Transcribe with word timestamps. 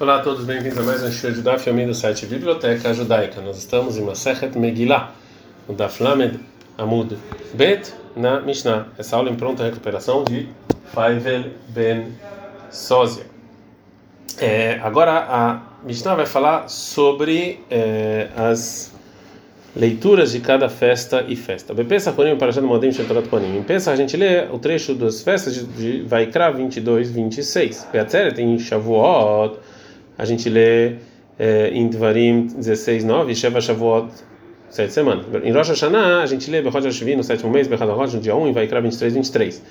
Olá 0.00 0.16
a 0.16 0.20
todos, 0.20 0.46
bem-vindos 0.46 0.78
a 0.78 0.82
mais 0.82 1.02
um 1.02 1.12
show 1.12 1.30
de 1.30 1.42
Daf 1.42 1.70
do 1.70 1.94
site 1.94 2.24
Biblioteca 2.24 2.94
Judaica. 2.94 3.42
Nós 3.42 3.58
estamos 3.58 3.98
em 3.98 4.00
Masechet 4.00 4.58
Megillah, 4.58 5.12
no 5.68 5.74
Daf 5.74 6.02
Lamed 6.02 6.40
Amud 6.78 7.18
Bet 7.52 7.92
na 8.16 8.40
Mishnah. 8.40 8.86
Essa 8.96 9.16
aula 9.16 9.28
em 9.28 9.34
pronta 9.34 9.62
recuperação 9.62 10.24
de 10.24 10.48
Faivel 10.86 11.50
Ben 11.68 12.14
Sozia. 12.70 13.26
É, 14.38 14.80
agora 14.82 15.18
a 15.28 15.60
Mishnah 15.84 16.14
vai 16.14 16.24
falar 16.24 16.70
sobre 16.70 17.60
é, 17.70 18.30
as 18.34 18.94
leituras 19.76 20.32
de 20.32 20.40
cada 20.40 20.70
festa 20.70 21.26
e 21.28 21.36
festa. 21.36 21.74
Bepensa 21.74 22.10
Konim 22.12 22.38
para 22.38 22.50
Shad 22.52 22.64
Modim 22.64 22.90
Shetorat 22.90 23.28
Konim. 23.28 23.58
Em 23.58 23.62
Pensa 23.62 23.92
a 23.92 23.96
gente 23.96 24.16
lê 24.16 24.46
o 24.50 24.58
trecho 24.58 24.94
das 24.94 25.20
festas 25.20 25.54
de, 25.54 25.64
de 25.66 26.02
Vaikra 26.04 26.50
22, 26.50 27.10
26. 27.10 27.88
Beatzeret 27.92 28.40
em 28.40 28.58
Shavuot 28.58 29.58
a 30.20 30.24
gente 30.26 30.50
lê 30.50 30.96
é, 31.38 31.70
em 31.72 31.88
Dvarim 31.88 32.46
16, 32.46 33.04
9, 33.04 33.34
Sheva 33.34 33.58
Shavuot, 33.58 34.10
sete 34.68 34.92
semanas. 34.92 35.24
Em 35.42 35.50
Rosh 35.50 35.70
Hashanah, 35.70 36.22
a 36.22 36.26
gente 36.26 36.50
lê 36.50 36.60
Bechod 36.60 36.86
Hashvi 36.86 37.16
no 37.16 37.24
sétimo 37.24 37.50
mês, 37.50 37.66
Bechad 37.66 37.90
Rosh 37.90 38.12
no 38.12 38.20
dia 38.20 38.36
1, 38.36 38.48
e 38.48 38.52
Vaikra 38.52 38.82
23, 38.82 39.14
23. 39.14 39.62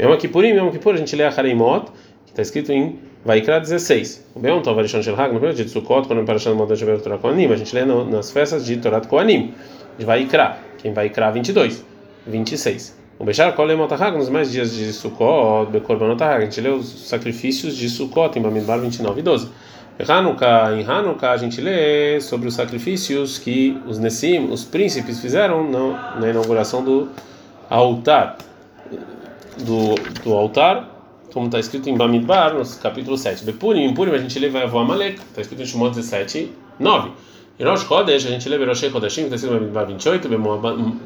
Yom 0.00 0.16
Kippurim, 0.16 0.56
Yom 0.56 0.72
Kippur, 0.72 0.94
a 0.94 0.96
gente 0.96 1.14
lê 1.14 1.22
a 1.22 1.28
Hareimot, 1.28 1.92
que 2.26 2.32
está 2.32 2.42
escrito 2.42 2.72
em 2.72 2.98
Vaikra 3.24 3.60
16. 3.60 4.26
O 4.34 4.40
Beon 4.40 4.60
Tov 4.60 4.76
Arishon 4.80 5.02
Shel 5.02 5.14
Hag, 5.14 5.28
no 5.32 5.34
primeiro 5.34 5.54
dia 5.54 5.64
de 5.64 5.70
Sukkot, 5.70 6.08
quando 6.08 6.24
para 6.24 6.40
Shan 6.40 6.54
Model 6.54 6.76
Shavuot 6.76 7.04
Torah 7.04 7.18
Koanim, 7.18 7.52
a 7.52 7.56
gente 7.56 7.72
lê 7.72 7.84
no, 7.84 8.04
nas 8.04 8.32
festas 8.32 8.66
de 8.66 8.78
Torah 8.78 9.00
Koanim, 9.02 9.54
de 9.96 10.04
Vaikra, 10.04 10.58
que 10.78 10.88
em 10.88 10.92
Vaikra 10.92 11.30
22, 11.30 11.84
26. 12.26 13.00
O 13.20 13.24
Bechar 13.24 13.54
Kol 13.54 13.70
Emotahag, 13.70 14.18
nos 14.18 14.28
mais 14.28 14.50
dias 14.50 14.74
de 14.74 14.92
Sukkot, 14.92 15.70
Bekorbanotahag, 15.70 16.42
a 16.42 16.44
gente 16.46 16.60
lê 16.60 16.70
os 16.70 17.08
sacrifícios 17.08 17.76
de 17.76 17.88
Sukkot, 17.88 18.36
em 18.36 18.42
Bamidbar 18.42 18.80
29 18.80 19.20
e 19.20 19.22
12. 19.22 19.48
Hanukkah, 19.98 20.74
em 20.74 20.84
Hanukkah 20.84 21.32
a 21.32 21.36
gente 21.36 21.60
lê 21.60 22.20
sobre 22.20 22.48
os 22.48 22.54
sacrifícios 22.54 23.38
que 23.38 23.78
os 23.86 23.98
Nessim, 23.98 24.50
os 24.50 24.64
príncipes, 24.64 25.20
fizeram 25.20 25.70
na, 25.70 26.20
na 26.20 26.28
inauguração 26.28 26.82
do 26.82 27.08
altar, 27.68 28.38
do, 29.58 29.94
do 30.22 30.32
altar, 30.32 30.88
como 31.32 31.46
está 31.46 31.58
escrito 31.58 31.88
em 31.88 31.96
Bamidbar, 31.96 32.54
no 32.54 32.64
capítulo 32.78 33.16
7. 33.16 33.44
Bepurim, 33.44 33.84
em 33.84 33.94
Purim 33.94 34.12
a 34.12 34.18
gente 34.18 34.38
lê 34.38 34.48
Vavô 34.48 34.78
Amalek, 34.78 35.18
está 35.20 35.40
escrito 35.40 35.62
em 35.62 35.66
Shemot 35.66 35.94
17, 35.94 36.52
9. 36.78 37.10
Em 37.58 37.64
Rosh 37.64 37.82
Chodesh 37.82 38.26
a 38.26 38.30
gente 38.30 38.48
lê 38.48 38.58
Beroshei 38.58 38.90
Chodeshim, 38.90 39.24
está 39.24 39.36
escrito 39.36 39.54
em 39.54 39.58
Bamidbar 39.58 39.86
28, 39.86 40.28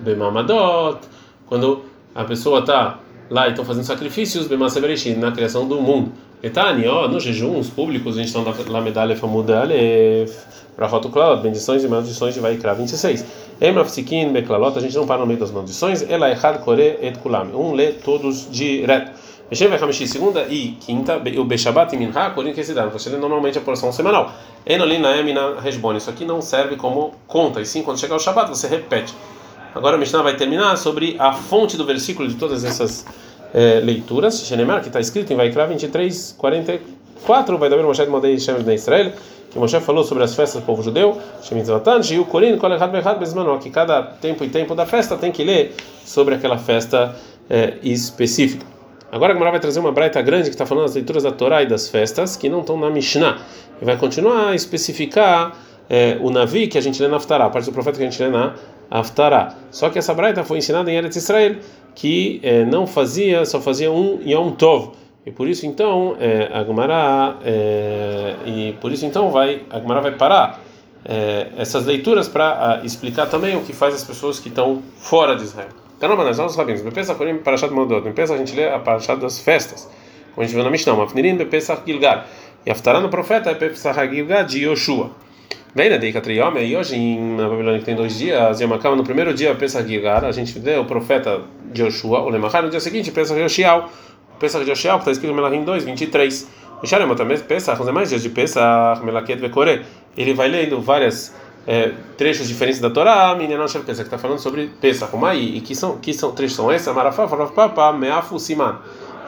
Bemamadot, 0.02 1.00
quando 1.46 1.84
a 2.14 2.24
pessoa 2.24 2.60
está 2.60 2.98
lá 3.28 3.46
e 3.46 3.50
estão 3.50 3.64
fazendo 3.64 3.84
sacrifícios, 3.84 4.46
Bemasebereshim, 4.46 5.16
na 5.16 5.32
criação 5.32 5.66
do 5.66 5.80
mundo. 5.80 6.12
Etani, 6.46 6.86
ó, 6.86 7.08
nos 7.08 7.24
jejuns 7.24 7.68
públicos, 7.68 8.16
a 8.16 8.22
gente 8.22 8.28
está 8.28 8.70
na 8.70 8.80
medalha 8.80 9.16
famuda 9.16 9.62
Alef, 9.62 10.32
Brachot 10.76 11.08
Uklalot, 11.08 11.42
bendições 11.42 11.82
e 11.82 11.88
maldições 11.88 12.34
de 12.34 12.40
Vaikra 12.40 12.72
26. 12.72 13.24
Emraf 13.60 13.90
Sikin 13.90 14.32
Beklalot, 14.32 14.78
a 14.78 14.80
gente 14.80 14.94
não 14.94 15.06
para 15.08 15.18
no 15.18 15.26
meio 15.26 15.40
das 15.40 15.50
maldições, 15.50 16.08
Ela 16.08 16.30
Echad 16.30 16.58
Kore 16.60 16.98
Et 17.02 17.18
Kulam, 17.18 17.48
um 17.52 17.72
lê 17.72 17.88
todos 17.92 18.48
direto. 18.48 19.10
Meshem 19.50 19.68
Vechamishi, 19.68 20.06
segunda 20.06 20.42
e 20.48 20.76
quinta, 20.78 21.20
o 21.36 21.44
Beshabat 21.44 21.92
e 21.92 21.98
Minha, 21.98 22.30
Korin 22.30 22.52
Kesidar, 22.52 22.90
você 22.90 23.10
lê 23.10 23.16
normalmente 23.16 23.58
a 23.58 23.60
porção 23.60 23.90
semanal. 23.90 24.32
Enolin 24.64 24.98
Naem 24.98 25.34
na 25.34 25.58
Resbon, 25.58 25.96
isso 25.96 26.10
aqui 26.10 26.24
não 26.24 26.40
serve 26.40 26.76
como 26.76 27.12
conta, 27.26 27.60
e 27.60 27.66
sim, 27.66 27.82
quando 27.82 27.98
chegar 27.98 28.14
o 28.14 28.20
Shabat, 28.20 28.48
você 28.48 28.68
repete. 28.68 29.12
Agora 29.74 29.96
a 29.96 29.98
Mishnah 29.98 30.22
vai 30.22 30.36
terminar 30.36 30.76
sobre 30.76 31.16
a 31.18 31.32
fonte 31.32 31.76
do 31.76 31.84
versículo 31.84 32.28
de 32.28 32.36
todas 32.36 32.64
essas 32.64 33.04
é, 33.56 33.80
leituras, 33.80 34.46
Shenemar, 34.46 34.82
que 34.82 34.88
está 34.88 35.00
escrito 35.00 35.32
em 35.32 35.36
Vaikra 35.36 35.66
23, 35.66 36.36
44, 36.36 37.56
vai 37.56 37.70
dar 37.70 37.82
Moshe 37.82 38.04
de 38.04 38.10
Modei 38.10 38.38
Shem 38.38 38.62
de 38.62 38.74
Israel, 38.74 39.12
que 39.50 39.58
Moshe 39.58 39.80
falou 39.80 40.04
sobre 40.04 40.24
as 40.24 40.34
festas 40.34 40.60
do 40.60 40.66
povo 40.66 40.82
judeu, 40.82 41.18
Shemitzvatan, 41.40 42.02
Giu 42.02 42.26
Korin, 42.26 42.58
Kol 42.58 42.74
Echad 42.74 42.92
Bechad 42.92 43.18
Bezmano, 43.18 43.58
que 43.58 43.70
cada 43.70 44.02
tempo 44.02 44.44
e 44.44 44.50
tempo 44.50 44.74
da 44.74 44.84
festa 44.84 45.16
tem 45.16 45.32
que 45.32 45.42
ler 45.42 45.74
sobre 46.04 46.34
aquela 46.34 46.58
festa 46.58 47.16
é, 47.48 47.78
específica. 47.82 48.66
Agora 49.10 49.32
a 49.32 49.34
Gemara 49.34 49.52
vai 49.52 49.60
trazer 49.60 49.80
uma 49.80 49.92
braita 49.92 50.20
grande 50.20 50.50
que 50.50 50.54
está 50.54 50.66
falando 50.66 50.84
das 50.84 50.94
leituras 50.94 51.22
da 51.22 51.32
Torá 51.32 51.62
e 51.62 51.66
das 51.66 51.88
festas, 51.88 52.36
que 52.36 52.50
não 52.50 52.60
estão 52.60 52.76
na 52.76 52.90
Mishnah, 52.90 53.38
e 53.80 53.84
vai 53.86 53.96
continuar 53.96 54.48
a 54.48 54.54
especificar 54.54 55.56
é, 55.88 56.18
o 56.20 56.30
Navi 56.30 56.66
que 56.68 56.78
a 56.78 56.80
gente 56.80 57.00
lê 57.00 57.08
na 57.08 57.16
Aftará, 57.16 57.46
a 57.46 57.50
parte 57.50 57.66
do 57.66 57.72
profeta 57.72 57.98
que 57.98 58.04
a 58.04 58.10
gente 58.10 58.22
lê 58.22 58.28
na 58.28 58.54
Aftará. 58.90 59.54
Só 59.70 59.90
que 59.90 59.98
essa 59.98 60.14
braita 60.14 60.44
foi 60.44 60.58
ensinada 60.58 60.90
em 60.90 60.96
Eretz 60.96 61.16
Israel, 61.16 61.56
que 61.94 62.40
é, 62.42 62.64
não 62.64 62.86
fazia, 62.86 63.44
só 63.44 63.60
fazia 63.60 63.90
um 63.90 64.20
Yom 64.24 64.52
Tov. 64.52 64.92
E 65.24 65.30
por 65.32 65.48
isso 65.48 65.66
então 65.66 66.16
é, 66.20 66.48
a 66.52 66.62
Gemara 66.62 67.36
e 68.46 68.74
por 68.80 68.92
isso 68.92 69.04
então 69.04 69.30
vai 69.30 69.62
a 69.70 69.80
vai 69.80 70.12
parar 70.12 70.60
essas 71.56 71.84
leituras 71.84 72.28
para 72.28 72.80
explicar 72.84 73.26
também 73.26 73.56
o 73.56 73.62
que 73.62 73.72
faz 73.72 73.94
as 73.94 74.04
pessoas 74.04 74.38
que 74.38 74.48
estão 74.48 74.82
fora 74.98 75.34
de 75.34 75.42
Israel. 75.42 75.86
Caramba, 75.98 76.24
nós 76.24 76.36
vamos 76.36 76.54
rabinos. 76.56 76.82
Bepensa 76.82 77.14
Korim 77.14 77.38
Parashat 77.38 77.72
Modot. 77.72 78.02
Bepensa 78.02 78.34
a 78.34 78.36
gente 78.36 78.54
lê 78.54 78.68
a 78.68 78.78
Parashat 78.78 79.18
das 79.18 79.38
festas. 79.38 79.88
Como 80.34 80.44
a 80.44 80.46
gente 80.46 80.54
viu 80.54 80.62
na 80.62 80.70
Mishnah. 80.70 80.94
Mafnirim 80.94 81.36
Bepensa 81.36 81.80
Gilgal. 81.86 82.24
E 82.66 82.70
Aftará 82.70 83.00
no 83.00 83.08
profeta 83.08 83.50
é 83.50 83.54
Bepensa 83.54 83.94
Gilgal 84.06 84.44
de 84.44 84.64
Yoshua. 84.64 85.10
Vem 85.76 85.90
na 85.90 85.98
Deika 85.98 86.22
Triyom, 86.22 86.56
e 86.56 86.74
hoje 86.74 87.18
na 87.18 87.50
Babilônia 87.50 87.78
que 87.78 87.84
tem 87.84 87.94
dois 87.94 88.16
dias, 88.16 88.60
Yamakam, 88.62 88.96
no 88.96 89.04
primeiro 89.04 89.34
dia, 89.34 89.54
Pesach 89.54 89.86
Gilgal, 89.86 90.24
a 90.24 90.32
gente 90.32 90.58
vê 90.58 90.78
o 90.78 90.86
profeta 90.86 91.42
de 91.70 91.82
Yoshua, 91.82 92.20
o 92.20 92.30
Lemachar, 92.30 92.62
no 92.62 92.70
dia 92.70 92.80
seguinte, 92.80 93.10
Pesach 93.10 93.38
Yoshial, 93.38 93.90
Pesach 94.40 94.66
Yoshial, 94.66 94.96
que 94.96 95.02
está 95.02 95.12
escrito 95.12 95.32
em 95.32 95.36
Melahim 95.36 95.64
2, 95.64 95.84
23. 95.84 96.48
O 96.82 96.86
Shalem 96.86 97.14
também, 97.14 97.38
Pesach, 97.40 97.78
os 97.78 97.86
demais 97.86 98.08
dias 98.08 98.22
de 98.22 98.30
Pesach, 98.30 99.04
Melaket 99.04 99.38
Vekore, 99.38 99.82
ele 100.16 100.32
vai 100.32 100.48
lendo 100.48 100.80
várias 100.80 101.36
é, 101.66 101.92
trechos 102.16 102.48
diferentes 102.48 102.80
da 102.80 102.88
Torá, 102.88 103.36
Shev 103.68 103.84
Pesach, 103.84 104.08
que 104.08 104.14
está 104.14 104.16
falando 104.16 104.38
sobre 104.38 104.70
Pesach, 104.80 105.14
Umai, 105.14 105.36
e 105.40 105.60
que 105.60 105.74
são, 105.74 105.98
que 105.98 106.14
são 106.14 106.32
trechos 106.32 106.56
são 106.56 106.72
esses? 106.72 106.90
Marafá, 106.90 107.28
Farafá, 107.28 107.92
Meafu, 107.92 108.38
Siman. 108.38 108.78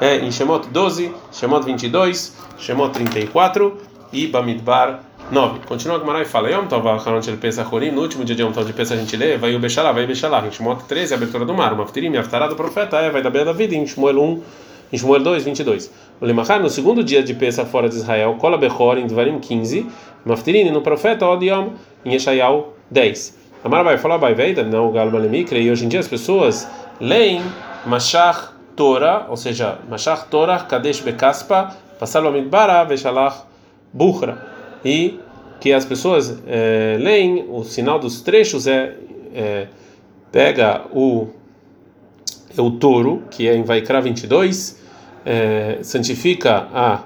É, 0.00 0.16
em 0.16 0.32
Shemot 0.32 0.66
12, 0.68 1.12
Shemot 1.30 1.66
22, 1.66 2.34
Shemot 2.56 2.94
34 2.94 3.76
e 4.14 4.26
Bamidbar 4.28 5.07
9. 5.30 5.60
Continua 5.66 5.96
a 5.96 6.00
Gemara 6.00 6.22
e 6.22 6.24
fala: 6.24 6.50
Yom 6.50 6.66
Tov 6.66 6.88
Acharon 6.88 7.20
Shel 7.20 7.36
Pesach 7.36 7.72
Horim, 7.74 7.90
no 7.90 8.00
último 8.00 8.24
dia 8.24 8.34
de 8.34 8.42
Yom 8.42 8.50
Tov 8.50 8.66
de 8.66 8.72
Pesach 8.72 8.98
a 8.98 9.00
gente 9.00 9.14
lê, 9.14 9.36
vai 9.36 9.54
o 9.54 9.58
Bechalá, 9.58 9.92
vai 9.92 10.04
o 10.04 10.06
Bechalá, 10.06 10.46
em 10.46 10.50
Shemot 10.50 10.84
13, 10.84 11.12
a 11.12 11.16
abertura 11.16 11.44
do 11.44 11.52
mar, 11.52 11.72
o 11.74 11.76
Maftirim, 11.76 12.16
Aftará 12.16 12.46
do 12.46 12.56
profeta, 12.56 12.96
é, 12.96 13.10
vai 13.10 13.22
da 13.22 13.28
beira 13.28 13.44
da 13.44 13.52
vida, 13.52 13.74
em 13.74 13.86
Shmuel 13.86 14.22
1, 14.22 14.42
em 14.92 14.96
Shmuel 14.96 15.22
2, 15.22 15.44
22. 15.44 15.92
O 16.20 16.24
Lemachar, 16.24 16.60
no 16.60 16.70
segundo 16.70 17.04
dia 17.04 17.22
de 17.22 17.34
Pesach 17.34 17.70
fora 17.70 17.90
de 17.90 17.96
Israel, 17.96 18.36
Kola 18.40 18.56
Bechor, 18.56 18.96
em 18.96 19.06
Dvarim 19.06 19.38
15, 19.38 19.86
Maftirim, 20.24 20.70
no 20.70 20.80
profeta, 20.80 21.26
Odiom, 21.26 21.72
em 22.06 22.14
Yeshayal 22.14 22.72
10. 22.90 23.36
Amar 23.64 23.84
vai 23.84 23.98
falar, 23.98 24.16
vai, 24.16 24.32
veida, 24.32 24.62
não 24.62 24.88
o 24.88 24.92
Galo 24.92 25.10
Balemikre, 25.10 25.60
e 25.60 25.70
hoje 25.70 25.84
em 25.84 25.88
dia 25.88 26.00
as 26.00 26.08
pessoas 26.08 26.66
leem 26.98 27.42
Mashach 27.84 28.52
Torah, 28.74 29.26
ou 29.28 29.36
seja, 29.36 29.78
Mashach 29.90 30.26
Torah, 30.30 30.60
Kadesh 30.60 31.00
Bekaspa, 31.00 31.76
Passar 31.98 32.22
Midbara, 32.22 32.82
Veshalach 32.84 33.42
Bukhra 33.92 34.57
e 34.84 35.20
que 35.60 35.72
as 35.72 35.84
pessoas 35.84 36.38
é, 36.46 36.96
leem 37.00 37.46
o 37.48 37.64
sinal 37.64 37.98
dos 37.98 38.20
trechos 38.20 38.66
é, 38.66 38.94
é 39.34 39.66
pega 40.30 40.84
o 40.92 41.28
é 42.56 42.60
o 42.60 42.72
touro 42.72 43.22
que 43.30 43.48
é 43.48 43.56
em 43.56 43.62
Vaikra 43.62 44.00
22 44.00 44.78
é, 45.24 45.78
santifica 45.82 46.68
a 46.72 47.02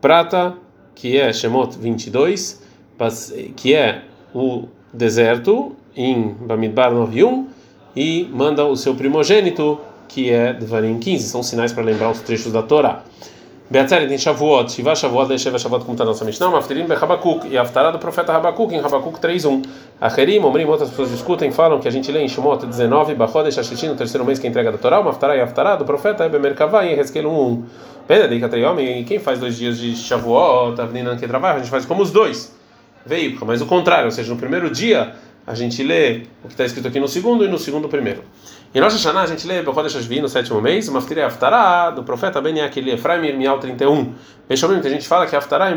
prata 0.00 0.54
que 0.94 1.18
é 1.18 1.32
Shemot 1.32 1.76
22 1.78 2.62
que 3.56 3.74
é 3.74 4.02
o 4.34 4.64
deserto 4.92 5.74
em 5.96 6.34
Bamidbar 6.40 6.92
91 6.92 7.48
e 7.94 8.28
manda 8.32 8.64
o 8.64 8.76
seu 8.76 8.94
primogênito 8.94 9.80
que 10.08 10.30
é 10.30 10.52
Devarim 10.52 10.98
15 10.98 11.28
são 11.28 11.42
sinais 11.42 11.72
para 11.72 11.82
lembrar 11.82 12.10
os 12.10 12.20
trechos 12.20 12.52
da 12.52 12.62
Torá 12.62 13.02
Beatzeret 13.68 14.12
em 14.12 14.16
Shavuot, 14.16 14.70
Shiva 14.70 14.94
Shavuot, 14.94 15.28
Lesheva 15.28 15.58
Shavuot, 15.58 15.84
como 15.84 15.94
está 15.94 16.04
na 16.04 16.10
nossa 16.10 16.24
Mishnah, 16.24 16.50
Maftirim 16.50 16.86
Bechabakuk, 16.86 17.48
e 17.48 17.58
a 17.58 17.62
Aftará 17.62 17.90
do 17.90 17.98
profeta 17.98 18.32
Habakuk, 18.32 18.72
em 18.72 18.78
Habakuk 18.78 19.18
3.1. 19.18 19.66
Acherim, 20.00 20.38
Omrim, 20.38 20.66
outras 20.66 20.90
pessoas 20.90 21.10
discutem, 21.10 21.50
falam 21.50 21.80
que 21.80 21.88
a 21.88 21.90
gente 21.90 22.12
lê 22.12 22.22
em 22.22 22.28
Shemot 22.28 22.64
19, 22.64 23.16
Bachodesh 23.16 23.58
Hashishin, 23.58 23.88
no 23.88 23.96
terceiro 23.96 24.24
mês 24.24 24.38
que 24.38 24.46
entrega 24.46 24.70
da 24.70 24.78
Torá, 24.78 25.02
Maftará 25.02 25.34
e 25.34 25.40
Aftará 25.40 25.74
do 25.74 25.84
profeta 25.84 26.24
Ebemerkavá, 26.24 26.86
em 26.86 26.96
Hezkel 26.96 27.24
1.1. 27.24 27.62
Benedica 28.06 28.48
Treyom, 28.48 28.78
e 28.78 29.02
quem 29.02 29.18
faz 29.18 29.40
dois 29.40 29.56
dias 29.56 29.78
de 29.78 29.96
Shavuot, 29.96 30.80
Avninan 30.80 31.16
trabalha, 31.16 31.56
a 31.56 31.58
gente 31.58 31.70
faz 31.70 31.84
como 31.84 32.02
os 32.02 32.12
dois. 32.12 32.54
Veio, 33.04 33.36
mas 33.44 33.60
o 33.60 33.66
contrário, 33.66 34.04
ou 34.04 34.12
seja, 34.12 34.32
no 34.32 34.38
primeiro 34.38 34.70
dia 34.70 35.12
a 35.44 35.54
gente 35.54 35.82
lê 35.82 36.22
o 36.44 36.48
que 36.48 36.54
está 36.54 36.64
escrito 36.64 36.86
aqui 36.86 37.00
no 37.00 37.06
segundo 37.08 37.44
e 37.44 37.48
no 37.48 37.58
segundo 37.58 37.88
primeiro. 37.88 38.22
Em 38.74 38.80
Rosh 38.80 38.94
Hashanah 38.94 39.22
a 39.22 39.26
gente 39.26 39.46
lê 39.46 39.62
Bechodesh 39.62 39.94
Hashvi 39.94 40.20
no 40.20 40.28
sétimo 40.28 40.60
mês, 40.60 40.88
Maftir 40.88 41.18
Aftará, 41.24 41.90
do 41.90 42.02
profeta 42.02 42.40
Ben 42.40 42.58
Yakeli 42.58 42.92
Efraim 42.92 43.24
Irmial 43.24 43.58
31. 43.58 44.12
Bechomim, 44.48 44.80
que 44.80 44.86
a 44.86 44.90
gente 44.90 45.08
fala 45.08 45.26
que 45.26 45.34
Aftará, 45.34 45.68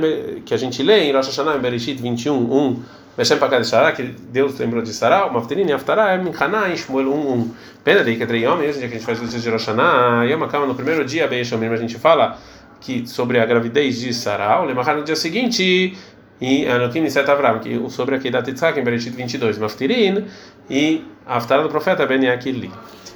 que 0.45 0.53
a 0.53 0.57
gente 0.57 0.83
lê 0.83 1.05
em 1.05 1.13
Rosh 1.13 1.27
Hashanah 1.27 1.55
em 1.55 1.59
Bereshit 1.59 2.01
21, 2.01 2.35
1, 2.35 2.83
Beshem 3.15 3.37
Pakad 3.37 3.63
Sará, 3.63 3.91
que 3.91 4.03
Deus 4.03 4.57
lembrou 4.59 4.81
de 4.81 4.93
Sará, 4.93 5.25
o 5.27 5.33
Maftirin 5.33 5.71
Aftará 5.71 6.17
Minchaná 6.17 6.69
em 6.69 6.75
Shmuel 6.75 7.13
1, 7.13 7.33
1. 7.33 7.51
Pena 7.83 8.03
de 8.03 8.15
que 8.15 8.25
três 8.25 8.45
homens, 8.45 8.69
hoje 8.69 8.77
em 8.77 8.79
dia 8.79 8.89
que 8.89 8.95
a 8.95 8.97
gente 8.97 9.05
faz 9.05 9.21
os 9.21 9.29
dias 9.29 9.43
de 9.43 9.49
Rosh 9.49 9.67
Hashanah, 9.67 10.25
Yom 10.25 10.43
Akama 10.43 10.65
no 10.65 10.75
primeiro 10.75 11.05
dia, 11.05 11.27
Bechomim, 11.27 11.67
a 11.67 11.77
gente 11.77 11.97
fala 11.97 12.37
que 12.81 13.07
sobre 13.07 13.39
a 13.39 13.45
gravidez 13.45 13.99
de 13.99 14.13
Sarah, 14.13 14.61
o 14.61 14.65
Lemachar 14.65 14.95
no 14.95 15.03
dia 15.03 15.15
seguinte, 15.15 15.97
e 16.41 16.65
Anokim 16.67 17.01
Niset 17.01 17.29
Avram, 17.29 17.59
que 17.59 17.89
sobre 17.89 18.15
a 18.15 18.19
Kedat 18.19 18.49
Yitzhak 18.49 18.79
em 18.79 18.83
Bereshit 18.83 19.15
22, 19.15 19.57
Maftirin, 19.57 20.25
e 20.69 21.03
a 21.25 21.37
Aftará 21.37 21.61
do 21.61 21.69
profeta 21.69 22.05
Ben 22.05 22.23
Yakili. 22.23 22.71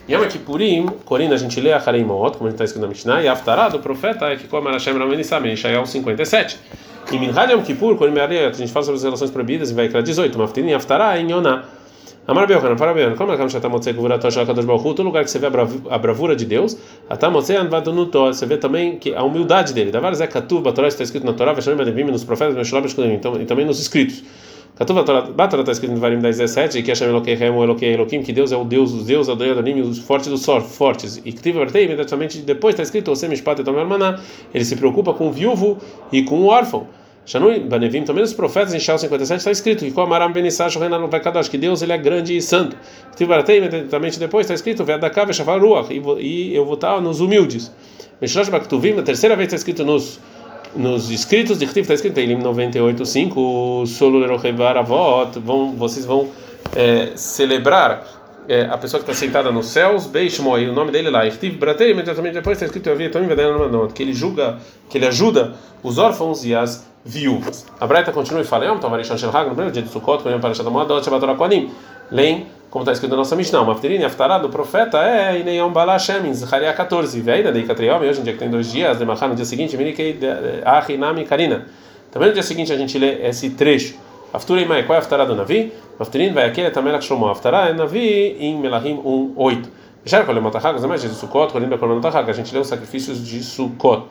Yom 0.10 0.28
Kippurim, 0.28 0.88
Corina, 1.06 1.36
a 1.36 1.38
gente 1.38 1.62
lê 1.62 1.72
a 1.72 1.78
Hareimot, 1.78 2.38
como 2.38 2.50
está 2.50 2.66
escrito 2.66 2.82
na 2.82 2.90
Mishnah, 2.90 3.22
e 3.22 3.28
a 3.28 3.34
Aftará 3.34 3.70
do 3.70 3.80
profeta 3.80 4.26
é 4.26 4.36
que 4.36 4.48
como 4.48 4.68
Hashem 4.68 4.98
Ramenissam, 4.98 5.46
em 5.46 5.56
Shael 5.56 5.86
57. 5.86 6.60
Em 7.12 7.20
Minhad 7.20 7.52
Yom 7.52 7.62
Kippur, 7.62 7.96
quando 7.96 8.18
a 8.20 8.52
gente 8.52 8.72
fala 8.72 8.86
sobre 8.86 8.98
as 8.98 9.04
relações 9.04 9.32
proibidas, 9.32 9.72
e 9.72 9.74
vai 9.74 9.88
criar 9.88 10.02
18, 10.02 10.38
Maftirin 10.38 10.70
e 10.70 10.74
Aftará 10.74 11.18
em 11.18 11.32
Yonah. 11.32 11.64
Amar 12.26 12.48
Belchan, 12.48 12.78
fala 12.78 12.94
Belchan, 12.94 13.18
como 13.18 13.34
é 13.34 13.36
que 13.36 13.42
a 13.42 13.48
gente 13.50 13.68
motze 13.68 13.94
kuvurato 13.94 14.32
shakadosh 14.32 14.64
baruch 14.64 14.84
todo 14.96 15.04
lugar 15.04 15.26
que 15.26 15.30
você 15.30 15.40
vê 15.40 15.48
a 15.48 15.98
bravura 15.98 16.34
de 16.38 16.46
Deus, 16.46 16.78
até 17.10 17.28
motze 17.28 17.54
anvadonuto, 17.54 18.18
você 18.28 18.46
vê 18.46 18.56
também 18.56 18.98
que 18.98 19.14
a 19.14 19.24
humildade 19.24 19.74
dele. 19.74 19.92
Davar 19.92 20.16
zé 20.16 20.26
katuv, 20.26 20.66
a 20.70 20.72
Torá 20.72 20.88
está 20.88 21.04
escrito 21.04 21.26
na 21.26 21.34
Torá, 21.34 21.52
Vesharim 21.52 21.82
Adevim, 21.82 22.06
nos 22.06 22.24
profetas, 22.24 22.56
Meshulam, 22.56 22.86
então 23.14 23.42
e 23.42 23.46
também 23.46 23.66
nos 23.66 23.78
escritos. 23.78 24.24
Katuv, 24.78 25.00
a 25.00 25.04
Torá 25.04 25.60
está 25.60 25.74
escrito 25.74 25.92
no 25.92 26.00
Varim 26.00 26.20
10, 26.20 26.38
17, 26.38 26.82
que 26.82 26.92
Hashem 26.92 27.10
Elokeichem, 27.10 27.50
o 27.50 27.62
Elokei 27.62 27.94
Elokim, 27.94 28.24
que 28.24 28.32
Deus 28.32 28.54
é 28.54 28.56
o 28.56 28.64
Deus 28.64 28.94
dos 28.94 29.06
deuses, 29.06 29.30
Adonai 29.30 29.52
Adonim, 29.52 29.82
os 29.82 30.00
fortes 30.00 30.30
dos 30.30 30.46
fortes. 30.46 31.22
E 31.26 31.34
Ktiv 31.34 31.60
Artei, 31.60 31.84
imediatamente 31.84 32.40
depois 32.40 32.74
está 32.74 32.84
escrito, 32.84 33.12
Osem 33.12 33.30
Mishpat 33.30 33.60
e 33.60 33.66
Tomer 33.66 33.86
Maná, 33.86 34.18
ele 34.54 34.64
se 34.64 34.78
preocupa 34.78 35.14
com 35.14 35.28
o 35.28 35.32
viúvo 35.34 35.78
e 36.10 36.24
com 36.24 36.40
o 36.40 36.46
órfão. 36.46 36.88
Shanui 37.26 37.60
Banevim, 37.62 38.04
também 38.04 38.22
nos 38.22 38.34
profetas, 38.34 38.74
em 38.74 38.80
Shal 38.80 38.98
57, 38.98 39.38
está 39.38 39.52
escrito 39.52 39.86
que 39.86 39.92
com 39.92 40.02
Amaram 40.02 40.32
Benissash 40.32 40.76
Renan 40.76 41.08
Vekadosh, 41.08 41.48
que 41.48 41.58
Deus 41.58 41.82
ele 41.82 41.94
é 41.94 41.98
grande 41.98 42.36
e 42.36 42.42
santo. 42.42 42.76
Tibaratei, 43.16 43.60
imediatamente 43.60 44.20
depois 44.20 44.46
está 44.46 44.54
escrito 44.54 44.84
Vedakav 44.84 45.32
Shavar 45.34 45.60
Ruach, 45.60 45.90
e 45.92 46.54
eu 46.54 46.66
vou 46.66 46.74
estar 46.74 47.00
nos 47.00 47.22
humildes. 47.22 47.72
Meshlosh 48.20 48.50
Baktuvim, 48.50 48.94
na 48.94 49.04
terceira 49.04 49.36
vez 49.36 49.48
está 49.48 49.56
escrito 49.56 49.86
nos 49.86 50.20
nos 50.76 51.12
escritos 51.12 51.60
de 51.60 51.68
Ktiv 51.68 51.82
está 51.82 51.94
escrito 51.94 52.20
em 52.20 52.36
98:5 52.36 53.86
Solo 53.86 54.24
Avot, 54.26 55.40
vão 55.40 55.76
vocês 55.76 56.04
vão 56.04 56.30
é, 56.76 57.12
celebrar 57.16 58.04
é, 58.48 58.64
a 58.64 58.78
pessoa 58.78 59.02
que 59.02 59.10
está 59.10 59.14
sentada 59.14 59.52
nos 59.52 59.68
céus, 59.68 60.08
Beishmoi, 60.08 60.68
o 60.68 60.74
nome 60.74 60.92
dele 60.92 61.10
lá, 61.10 61.26
Irtiv 61.26 61.58
Bratei, 61.58 61.92
imediatamente 61.92 62.34
depois 62.34 62.58
está 62.60 62.66
escrito 62.66 62.90
que 63.94 64.04
ele 64.04 64.14
julga, 64.14 64.58
que 64.90 64.98
ele 64.98 65.06
ajuda 65.06 65.54
os 65.82 65.98
órfãos 65.98 66.44
e 66.44 66.56
as 66.56 66.86
viúvas. 67.06 67.66
A 67.80 67.88
Braita 67.88 68.12
continua 68.12 68.42
e 68.42 68.46
fala: 68.46 68.66
Yom 68.66 68.78
Tavarishon 68.78 69.18
Shel 69.18 69.30
Hag, 69.30 69.50
no 69.50 69.56
primeiro 69.56 69.72
dia 69.72 69.82
de 69.82 69.90
Sukkot, 69.90 70.24
quando 70.24 70.40
para 70.40 70.54
Shadam 70.54 70.78
Adot, 70.80 71.04
Shabbat 71.04 71.20
Torah 71.22 71.36
Koanim. 71.36 71.72
Leem, 72.12 72.48
como 72.70 72.84
está 72.84 72.92
escrito 72.92 73.12
na 73.12 73.18
nossa 73.18 73.36
Mishnah, 73.36 73.64
Maftirin, 73.64 74.04
Aftará, 74.04 74.38
do 74.38 74.50
profeta, 74.50 74.98
é 74.98 75.40
Ineyom 75.40 75.72
Bala 75.72 75.94
Hashem, 75.94 76.28
em 76.28 76.34
Zacharia 76.34 76.74
14. 76.74 77.20
Veida, 77.22 77.52
Dei 77.52 77.64
Katriom, 77.64 78.00
hoje 78.00 78.20
em 78.20 78.24
dia 78.24 78.34
que 78.34 78.40
tem 78.40 78.50
dois 78.50 78.72
dias, 78.72 78.98
de 78.98 79.06
Machá, 79.06 79.28
no 79.28 79.36
dia 79.36 79.46
seguinte, 79.46 79.78
Minikei, 79.78 80.20
Achinami, 80.66 81.26
Karina. 81.26 81.68
Também 82.12 82.30
no 82.30 82.34
dia 82.34 82.44
seguinte 82.44 82.72
a 82.72 82.78
gente 82.78 82.98
lê 82.98 83.28
esse 83.28 83.52
trecho. 83.52 83.96
Afturei 84.34 84.66
Mai, 84.66 84.84
qual 84.84 84.96
é 84.96 85.00
a 85.00 85.02
Aftará 85.02 85.26
do 85.26 85.36
Navi? 85.36 85.72
Maftirin, 86.00 86.34
vai 86.34 86.46
aquele, 86.46 86.72
Tamelach 86.72 87.06
Shlomo. 87.06 87.28
Aftará 87.28 87.70
é 87.70 87.74
Navi, 87.74 88.38
em 88.40 88.58
Melahim 88.60 89.00
1, 89.06 89.34
8. 89.36 89.70
Já 90.06 90.24
colheu 90.24 90.42
Matahag, 90.42 90.80
mas 90.86 91.02
de 91.02 91.10
Sukkot, 91.10 91.54
colhendo 91.54 91.78
Matahag, 91.78 92.30
a 92.30 92.34
gente 92.34 92.54
lê 92.54 92.60
os 92.60 92.68
sacrifícios 92.68 93.26
de 93.26 93.42
Sukkot. 93.44 94.08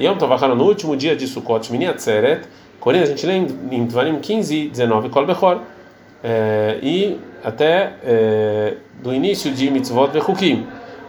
Yom 0.00 0.16
Tovachana, 0.16 0.54
no 0.54 0.64
último 0.64 0.96
dia 0.96 1.16
de 1.16 1.26
Sukkot, 1.26 1.70
Mini 1.72 1.86
Atzeret, 1.86 2.46
Porém, 2.84 3.00
a 3.00 3.06
gente 3.06 3.24
lê 3.24 3.36
em 3.36 3.86
Dvarim 3.86 4.20
15, 4.20 4.68
19, 4.68 5.08
Kol 5.08 5.24
Bechor, 5.24 5.60
é, 6.22 6.78
e 6.82 7.18
até 7.42 7.94
é, 8.04 8.74
do 9.02 9.10
início 9.14 9.50
de 9.50 9.70
Mitzvot 9.70 10.08
Bechukim. 10.08 10.66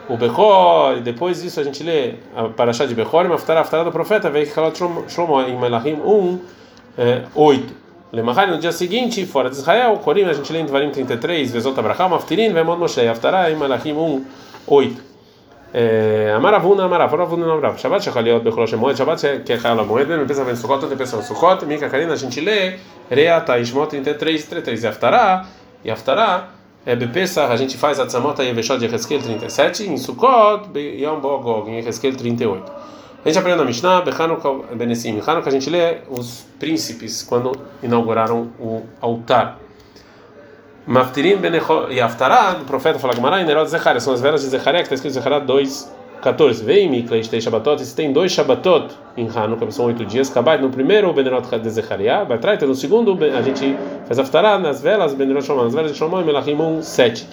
O 0.07 0.15
Bechor, 0.15 0.97
e 0.97 1.01
depois 1.01 1.43
disso 1.43 1.59
a 1.59 1.63
gente 1.65 1.83
lê 1.83 2.13
a 2.33 2.45
Parashá 2.45 2.85
de 2.85 2.95
Bechor, 2.95 3.25
e 3.25 3.27
Maftará, 3.27 3.59
Maftará 3.59 3.83
do 3.83 3.91
profeta, 3.91 4.29
veio 4.29 4.49
Kalat 4.49 4.77
Shlomo 5.09 5.41
em 5.41 5.59
Melahim 5.59 5.95
1, 5.95 6.39
é, 6.97 7.23
8. 7.35 7.73
Lemahari, 8.13 8.51
no 8.51 8.57
dia 8.57 8.71
seguinte, 8.71 9.25
fora 9.25 9.49
de 9.49 9.57
Israel, 9.57 9.97
Corim, 9.97 10.23
a 10.23 10.31
gente 10.31 10.53
lê 10.53 10.59
em 10.59 10.65
Dvarim 10.65 10.91
33, 10.91 11.51
Vezot 11.51 11.77
Abraham, 11.77 12.07
Maftirin, 12.07 12.53
Vemod 12.53 12.79
Moshe, 12.79 13.05
Aftará 13.05 13.51
em 13.51 13.57
Melahim 13.57 13.91
1, 13.91 14.25
8. 14.65 15.14
Amaravuna, 16.37 16.85
Amaravuna, 16.85 17.45
Amarav. 17.51 17.77
Shabbat 17.77 18.01
Shechaliot 18.01 18.43
Bechol 18.43 18.65
Shemoed, 18.65 18.97
Shabbat 18.97 19.43
que 19.43 19.53
é 19.53 19.59
Chayal 19.59 19.85
Moed, 19.85 20.07
me 20.07 20.25
pensa 20.25 20.49
em 20.49 20.55
Sukkot, 20.55 20.87
tem 20.87 20.97
pessoa 20.97 21.21
Sukkot, 21.21 21.65
Mika 21.65 21.89
Karina, 21.89 22.13
a 22.13 22.15
gente 22.15 22.39
lê, 22.39 22.77
Reata, 23.09 23.59
Ishmot 23.59 23.89
33, 23.89 24.45
33, 24.45 24.83
e 24.83 24.87
Aftará, 24.87 25.45
e 25.83 25.91
Aftará, 25.91 26.49
é 26.85 26.95
Bepesach, 26.95 27.51
a 27.51 27.57
gente 27.57 27.77
faz 27.77 27.99
a 27.99 28.05
Tzamota 28.05 28.41
e 28.43 28.49
Eveshot 28.51 28.77
de 28.77 28.85
Hezkel 28.85 29.21
37, 29.21 29.89
em 29.89 29.97
Sukkot, 29.97 30.69
Yom 30.77 31.19
Bogog, 31.19 31.69
em 31.69 31.79
Hezkel 31.79 32.15
38. 32.15 32.71
A 33.25 33.27
gente 33.27 33.39
aprendeu 33.39 33.57
na 33.57 33.65
Mishnah, 33.65 34.01
Bechanuka 34.01 34.75
Benessim, 34.75 35.19
Hanukkah 35.19 35.49
a 35.49 35.51
gente 35.51 35.69
lê 35.69 35.97
os 36.09 36.45
príncipes 36.57 37.21
quando 37.21 37.51
inauguraram 37.83 38.51
o 38.59 38.83
altar. 39.01 39.64
Maftirim 40.87 41.39
e 41.89 41.99
Aftará, 41.99 42.53
do 42.53 42.65
profeta 42.65 42.99
fala 42.99 43.15
Gamara, 43.15 43.41
e 43.41 43.43
Nerod 43.43 43.67
Zecharia, 43.67 43.99
são 43.99 44.13
as 44.13 44.21
velas 44.21 44.41
de 44.41 44.47
Zecharia, 44.49 44.81
que 44.81 44.83
está 44.83 44.95
escrito 44.95 45.13
Zecharia 45.13 45.39
2, 45.39 45.95
14. 46.21 46.63
Vem, 46.63 46.89
Mikla, 46.89 47.19
tem 47.21 47.41
Shabbatot, 47.41 47.83
se 47.83 47.95
tem 47.95 48.13
dois 48.13 48.31
Shabbatot 48.31 48.93
em 49.17 49.27
Hanukkah, 49.27 49.71
são 49.71 49.85
oito 49.85 50.05
dias, 50.05 50.29
Kabat, 50.29 50.61
no 50.61 50.69
primeiro, 50.69 51.09
o 51.09 51.13
Benerot 51.13 51.47
de 51.57 51.69
Zecharia, 51.71 52.23
Batraita, 52.23 52.67
no 52.67 52.75
segundo, 52.75 53.17
a 53.23 53.41
gente 53.41 53.75
faz 54.05 54.19
Aftará 54.19 54.59
nas 54.59 54.79
velas, 54.79 55.15
Benerot 55.15 55.43
Shomah, 55.43 55.63
nas 55.63 55.73
velas 55.73 55.91
de 55.91 55.97
Shomah, 55.97 56.21
e 56.21 56.23
Melachim 56.23 56.55
7. 56.81 57.27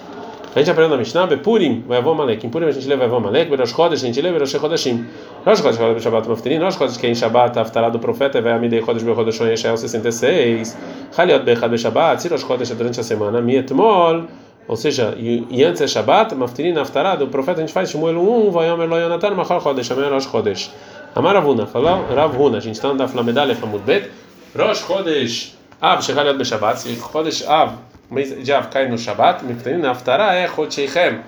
A 0.55 0.59
gente 0.59 0.69
aprendeu 0.69 0.91
na 0.91 0.97
Mishnah, 0.97 1.25
Bepurim, 1.25 1.83
vai 1.87 1.97
avó 1.97 2.13
Malek. 2.13 2.45
Em 2.45 2.49
Purim 2.49 2.67
a 2.67 2.71
gente 2.71 2.87
leva 2.87 3.05
avó 3.05 3.19
Malek, 3.19 3.49
Berosh 3.49 3.73
Chodesh, 3.73 4.03
a 4.03 4.05
gente 4.05 4.21
leva 4.21 4.37
Berosh 4.37 4.51
Chodeshim. 4.51 5.03
Rosh 5.43 5.61
Chodesh, 5.61 5.77
Chodesh, 5.77 6.03
Shabbat 6.03 6.27
Maftirin, 6.27 6.59
Rosh 6.59 6.77
Chodesh, 6.77 6.97
que 6.97 7.07
é 7.07 7.09
em 7.09 7.15
Shabbat, 7.15 7.57
Aftará 7.57 7.89
do 7.89 7.97
profeta, 7.97 8.39
vai 8.39 8.53
Amidei 8.53 8.83
Chodesh, 8.83 9.01
Bechodesh, 9.01 9.39
Yeshael 9.39 9.77
66. 9.77 10.77
Chaliot 11.15 11.43
Bechad 11.43 11.71
Beshabbat, 11.71 12.21
Sirosh 12.21 12.45
Chodesh, 12.45 12.69
durante 12.75 12.99
a 12.99 13.03
semana, 13.03 13.41
Mietmol, 13.41 14.27
ou 14.67 14.75
seja, 14.75 15.15
e, 15.17 15.63
antes 15.63 15.81
é 15.81 15.87
Shabbat, 15.87 16.35
Maftirin, 16.35 16.77
Aftará 16.77 17.15
do 17.15 17.27
profeta, 17.29 17.57
a 17.57 17.61
gente 17.61 17.73
faz 17.73 17.89
Shmuel 17.89 18.19
1, 18.19 18.51
vai 18.51 18.71
Omer 18.71 18.87
Lo 18.87 18.97
Yonatan, 18.99 19.31
Machal 19.31 19.59
Chodesh, 19.59 19.91
Amel 19.91 20.11
Rosh 20.11 20.27
Chodesh. 20.27 20.69
Amar 21.15 21.35
Avuna, 21.35 21.65
falou 21.65 22.05
Rav 22.13 22.39
Huna, 22.39 22.57
a 22.57 22.61
gente 22.61 22.75
está 22.75 22.93
na 22.93 23.07
Flamedalha, 23.07 23.55
Famud 23.55 23.83
Bet, 23.83 24.11
Rosh 24.55 24.83
Chodesh, 24.85 25.55
Av, 25.81 25.99
Shechaliot 26.03 26.37
Beshabbat, 26.37 26.77
Chodesh 27.11 27.43
Av, 27.47 27.73
mês 28.09 28.43
de 28.43 28.51
Av 28.51 28.69
cai 28.69 28.87
no 28.89 28.97
Shabbat, 28.97 29.43
na 29.79 29.91
Aftara 29.91 30.33
é 30.33 30.47
Chodsheichem, 30.47 31.19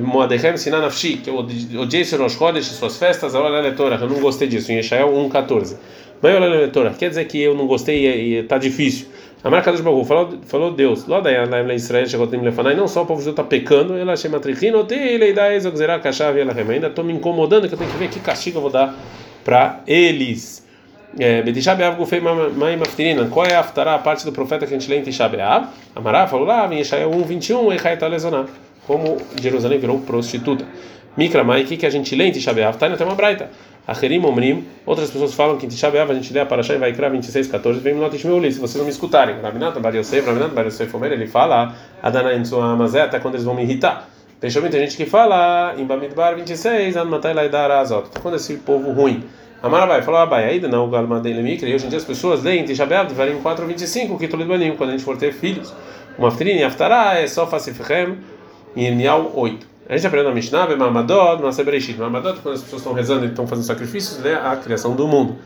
Moadechem 0.00 0.56
Sinan 0.56 0.84
Afshi, 0.84 1.18
que 1.18 1.30
eu 1.30 1.36
odiei 1.36 2.04
ser 2.04 2.20
Rosh 2.20 2.36
Chodesh, 2.36 2.66
suas 2.66 2.98
festas, 2.98 3.34
a 3.34 3.40
hora 3.40 3.66
eu 3.66 4.08
não 4.08 4.20
gostei 4.20 4.48
disso, 4.48 4.72
em 4.72 4.76
Yeshael 4.76 5.08
1,14. 5.08 5.76
Mas 6.20 6.32
a 6.32 6.36
hora 6.36 6.46
leitora, 6.46 6.90
quer 6.90 7.10
dizer 7.10 7.24
que 7.26 7.40
eu 7.40 7.54
não 7.54 7.66
gostei 7.66 8.06
e 8.06 8.34
está 8.38 8.58
difícil. 8.58 9.06
A 9.44 9.50
marca 9.50 9.70
dos 9.70 9.80
Bagu 9.80 10.04
falou, 10.04 10.40
falou 10.46 10.72
Deus, 10.72 11.06
lá 11.06 11.20
da 11.20 11.74
Israel 11.74 12.06
chegou 12.06 12.26
a 12.26 12.36
Lefanai, 12.42 12.74
não 12.74 12.88
só 12.88 13.02
o 13.02 13.06
povo 13.06 13.20
judeu 13.20 13.32
está 13.32 13.44
pecando, 13.44 13.96
ela 13.96 14.16
chama 14.16 14.40
Trichino, 14.40 14.82
Teleidaes, 14.84 15.64
Ogzerá, 15.66 16.00
Kashav, 16.00 16.36
ainda 16.36 16.88
estou 16.88 17.04
me 17.04 17.12
incomodando 17.12 17.68
que 17.68 17.74
eu 17.74 17.78
tenho 17.78 17.90
que 17.90 17.96
ver 17.96 18.08
que 18.08 18.18
castigo 18.18 18.58
eu 18.58 18.62
vou 18.62 18.70
dar 18.70 18.92
para 19.44 19.82
eles. 19.86 20.65
Betisha 21.16 21.74
Beav 21.74 21.96
Gufei 21.96 22.20
Mai 22.20 22.76
Maftirina. 22.76 23.26
Qual 23.28 23.46
é 23.46 23.54
a 23.54 23.60
aftará, 23.60 23.94
a 23.94 23.98
parte 23.98 24.24
do 24.24 24.32
profeta 24.32 24.66
que 24.66 24.74
a 24.74 24.78
gente 24.78 24.90
lê 24.90 24.98
em 24.98 25.02
Tisha 25.02 25.28
Beav? 25.28 25.68
Amará 25.94 26.26
falou 26.26 26.46
lá, 26.46 26.66
em 26.72 26.78
Yeshayahu 26.78 27.16
1, 27.16 27.22
21, 27.22 27.72
Echai 27.72 27.96
Talezoná. 27.96 28.44
Como 28.86 29.16
Jerusalém 29.40 29.78
virou 29.78 29.98
prostituta. 30.00 30.64
Mikra 31.16 31.42
Mai, 31.42 31.62
o 31.62 31.66
que 31.66 31.86
a 31.86 31.90
gente 31.90 32.14
lê 32.14 32.26
em 32.26 32.32
Tisha 32.32 32.52
Beav? 32.52 32.76
Tá, 32.76 32.90
tem 32.90 33.06
uma 33.06 33.14
braita. 33.14 33.50
Acherim 33.86 34.22
Omrim, 34.24 34.66
outras 34.84 35.10
pessoas 35.10 35.32
falam 35.32 35.56
que 35.56 35.64
em 35.64 35.68
Tisha 35.68 35.88
a 35.88 36.14
gente 36.14 36.32
lê 36.32 36.40
a 36.40 36.46
Parashá 36.46 36.74
e 36.74 36.78
vai 36.78 36.92
criar 36.92 37.08
26, 37.08 37.46
14, 37.46 37.80
vem 37.80 37.94
Minot 37.94 38.14
Ishmeuli, 38.14 38.52
se 38.52 38.58
vocês 38.58 38.76
não 38.76 38.84
me 38.84 38.90
escutarem. 38.90 39.40
Rabinata 39.40 39.78
Bar 39.78 39.94
Yosef, 39.94 40.26
Rabinata 40.26 40.52
Bar 40.52 40.66
Yosef 40.66 40.94
Omer, 40.94 41.12
ele 41.12 41.28
fala, 41.28 41.74
Adana 42.02 42.34
Insua 42.34 42.72
Amazé, 42.72 43.02
até 43.02 43.20
quando 43.20 43.34
eles 43.34 43.44
vão 43.44 43.54
me 43.54 43.62
irritar. 43.62 44.08
Principalmente 44.40 44.72
tem 44.72 44.80
gente 44.82 44.96
que 44.96 45.06
fala, 45.06 45.74
em 45.78 45.84
Bamidbar 45.84 46.34
26, 46.34 46.96
Anmatai 46.96 47.32
Laidar 47.32 47.70
Azot, 47.70 48.08
quando 48.20 48.34
esse 48.34 48.56
povo 48.56 48.90
ruim. 48.90 49.24
Amarabai 49.66 50.02
falou 50.02 50.20
Abai, 50.20 50.48
ainda 50.48 50.68
não, 50.68 50.88
Galmadei 50.88 51.32
Lemikra, 51.32 51.68
e 51.68 51.74
hoje 51.74 51.86
em 51.86 51.88
dia 51.88 51.98
as 51.98 52.04
pessoas 52.04 52.42
leem 52.42 52.64
Tishabeav, 52.64 53.08
Devarim 53.08 53.38
4, 53.40 53.66
25, 53.66 54.18
que 54.18 54.28
Tolid 54.28 54.76
quando 54.76 54.90
a 54.90 54.92
gente 54.92 55.04
for 55.04 55.16
ter 55.16 55.32
filhos. 55.32 55.74
Uma 56.18 56.28
Aftrin 56.28 56.56
e 56.56 56.64
Aftará 56.64 57.14
é 57.18 57.26
só 57.26 57.46
Fasifrem 57.46 58.18
e 58.74 58.86
Irmial 58.86 59.32
8. 59.34 59.66
A 59.88 59.96
gente 59.96 60.06
aprende 60.06 60.26
na 60.26 60.34
Mishnah, 60.34 60.76
Mamadod, 60.76 61.42
no 61.42 61.52
Sebereshit. 61.52 61.98
Mamadod, 61.98 62.40
quando 62.40 62.54
as 62.54 62.62
pessoas 62.62 62.80
estão 62.80 62.92
rezando 62.92 63.24
e 63.24 63.28
estão 63.28 63.46
fazendo 63.46 63.64
sacrifícios, 63.64 64.24
é 64.24 64.34
a 64.34 64.56
criação 64.56 64.96
do 64.96 65.06
mundo. 65.06 65.36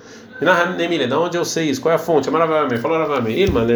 Nemile, 0.76 1.06
de 1.06 1.14
onde 1.14 1.36
eu 1.36 1.44
sei 1.44 1.68
isso? 1.68 1.82
Qual 1.82 1.92
é 1.92 1.96
a 1.96 1.98
fonte? 1.98 2.28
Amaravame, 2.28 2.78
falou 2.78 2.96
Aravame, 2.96 3.32
Irma, 3.32 3.66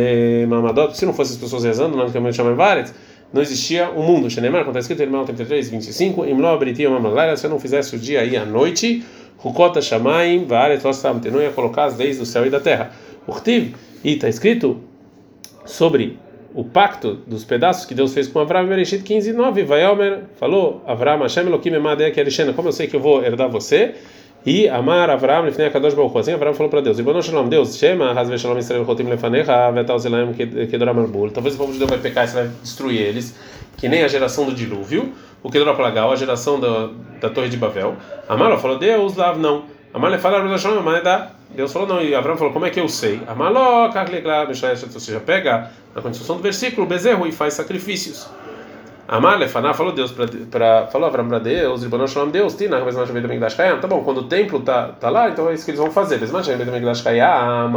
Mamadod, 0.48 0.96
se 0.96 1.04
não 1.04 1.12
fossem 1.12 1.34
as 1.34 1.40
pessoas 1.40 1.64
rezando, 1.64 1.96
não 1.96 2.10
que 2.10 2.32
chamo 2.32 2.54
Varet, 2.54 2.90
não 3.32 3.42
existia 3.42 3.90
o 3.90 4.02
mundo. 4.02 4.30
Xenemar, 4.30 4.62
quando 4.62 4.76
está 4.76 4.80
escrito 4.80 5.00
em 5.00 5.06
Irmão 5.06 5.24
33, 5.24 5.68
25, 5.68 6.24
Imlo, 6.24 6.56
Britia, 6.56 6.88
Mamalaira, 6.88 7.36
se 7.36 7.44
eu 7.44 7.50
não 7.50 7.58
fizesse 7.58 7.96
o 7.96 7.98
dia 7.98 8.24
e 8.24 8.36
a 8.36 8.46
noite, 8.46 9.04
Rukota 9.44 9.82
Shamaim, 9.82 10.46
Vaaret 10.46 10.80
Lostam, 10.82 11.20
não 11.30 11.42
ia 11.42 11.50
colocar 11.50 11.84
as 11.84 11.98
leis 11.98 12.18
do 12.18 12.24
céu 12.24 12.46
e 12.46 12.50
da 12.50 12.58
terra. 12.58 12.92
Urtiv, 13.28 13.74
e 14.02 14.14
está 14.14 14.26
escrito 14.26 14.80
sobre 15.66 16.18
o 16.54 16.64
pacto 16.64 17.18
dos 17.26 17.44
pedaços 17.44 17.84
que 17.84 17.94
Deus 17.94 18.14
fez 18.14 18.26
com 18.26 18.38
Avram, 18.40 18.66
Bereshit 18.66 19.02
15, 19.02 19.34
9, 19.34 19.64
Vaiomer 19.64 20.20
falou, 20.36 20.82
Avram, 20.86 21.18
Hashem 21.18 21.46
Elohim 21.46 21.74
Emadeh 21.74 22.10
Kerishena, 22.10 22.54
como 22.54 22.68
eu 22.68 22.72
sei 22.72 22.86
que 22.86 22.96
eu 22.96 23.00
vou 23.00 23.22
herdar 23.22 23.50
você, 23.50 23.94
E 24.46 24.68
Amar 24.68 25.08
Avram 25.08 25.44
lefnei 25.44 25.68
Akadosh 25.68 25.94
Baruch 25.94 26.18
Assim 26.18 26.32
Avram 26.32 26.52
falou 26.52 26.68
para 26.68 26.82
Deus: 26.82 26.98
Ibano 26.98 27.22
Shalom, 27.22 27.48
Deus, 27.48 27.78
Shema, 27.78 28.12
Hazve 28.12 28.38
Shalom 28.38 28.58
Israel 28.58 28.84
Chotim 28.84 29.04
Lefanecha, 29.04 29.70
Vetal 29.72 29.98
Zelaim 29.98 30.34
Kedoram 30.34 31.00
Arbul. 31.00 31.30
Talvez 31.30 31.54
o 31.54 31.58
povo 31.58 31.72
de 31.72 31.78
Deus 31.78 31.88
vai 31.88 31.98
pecar 31.98 32.24
e 32.24 32.28
você 32.28 32.34
vai 32.34 32.50
destruir 32.62 33.00
eles, 33.00 33.34
que 33.78 33.88
nem 33.88 34.04
a 34.04 34.08
geração 34.08 34.44
do 34.44 34.54
dilúvio, 34.54 35.14
o 35.44 35.50
Kedorah 35.50 35.74
Plagal, 35.74 36.10
a 36.10 36.16
geração 36.16 36.58
da, 36.58 36.88
da 37.20 37.28
Torre 37.28 37.50
de 37.50 37.58
Babel. 37.58 37.94
Amar 38.28 38.58
falou: 38.58 38.78
Deus, 38.78 39.14
Lav 39.14 39.38
não. 39.38 39.66
Amar 39.92 40.10
le 40.10 40.18
fala 40.18 40.40
Rosh 40.40 40.50
Hashanah, 40.50 40.80
mas 40.80 41.04
dá. 41.04 41.30
Deus 41.54 41.72
falou 41.72 41.86
não, 41.86 42.02
e 42.02 42.14
Avram 42.14 42.36
falou: 42.36 42.52
Como 42.52 42.64
é 42.64 42.70
que 42.70 42.80
eu 42.80 42.88
sei? 42.88 43.20
Amar 43.28 43.52
lo, 43.52 43.92
Karlegla, 43.92 44.48
ou 44.48 44.54
seja, 44.54 45.20
pega 45.20 45.70
na 45.94 46.00
construção 46.02 46.36
do 46.36 46.42
versículo, 46.42 46.86
bezerro 46.86 47.26
e 47.26 47.32
faz 47.32 47.54
sacrifícios. 47.54 48.28
Amar 49.06 49.38
falou 49.74 49.92
Deus 49.92 50.12
para 50.50 50.86
falou 50.86 51.06
Avram 51.06 51.28
para 51.28 51.38
Deus, 51.38 51.82
Ribono 51.82 52.08
Shalom 52.08 52.30
Deus, 52.30 52.54
Tina, 52.54 52.80
mais 52.80 52.96
também 52.96 53.38
das 53.38 53.54
Kayam. 53.54 53.78
Tá 53.78 53.86
bom, 53.86 54.02
quando 54.02 54.22
o 54.22 54.24
templo 54.24 54.60
tá 54.60 54.88
tá 54.98 55.10
lá, 55.10 55.28
então 55.28 55.50
é 55.50 55.54
isso 55.54 55.66
que 55.66 55.72
eles 55.72 55.80
vão 55.80 55.90
fazer. 55.90 56.18
Mais 56.32 56.46
também 56.46 56.80
das 56.80 57.02
Kayam. 57.02 57.70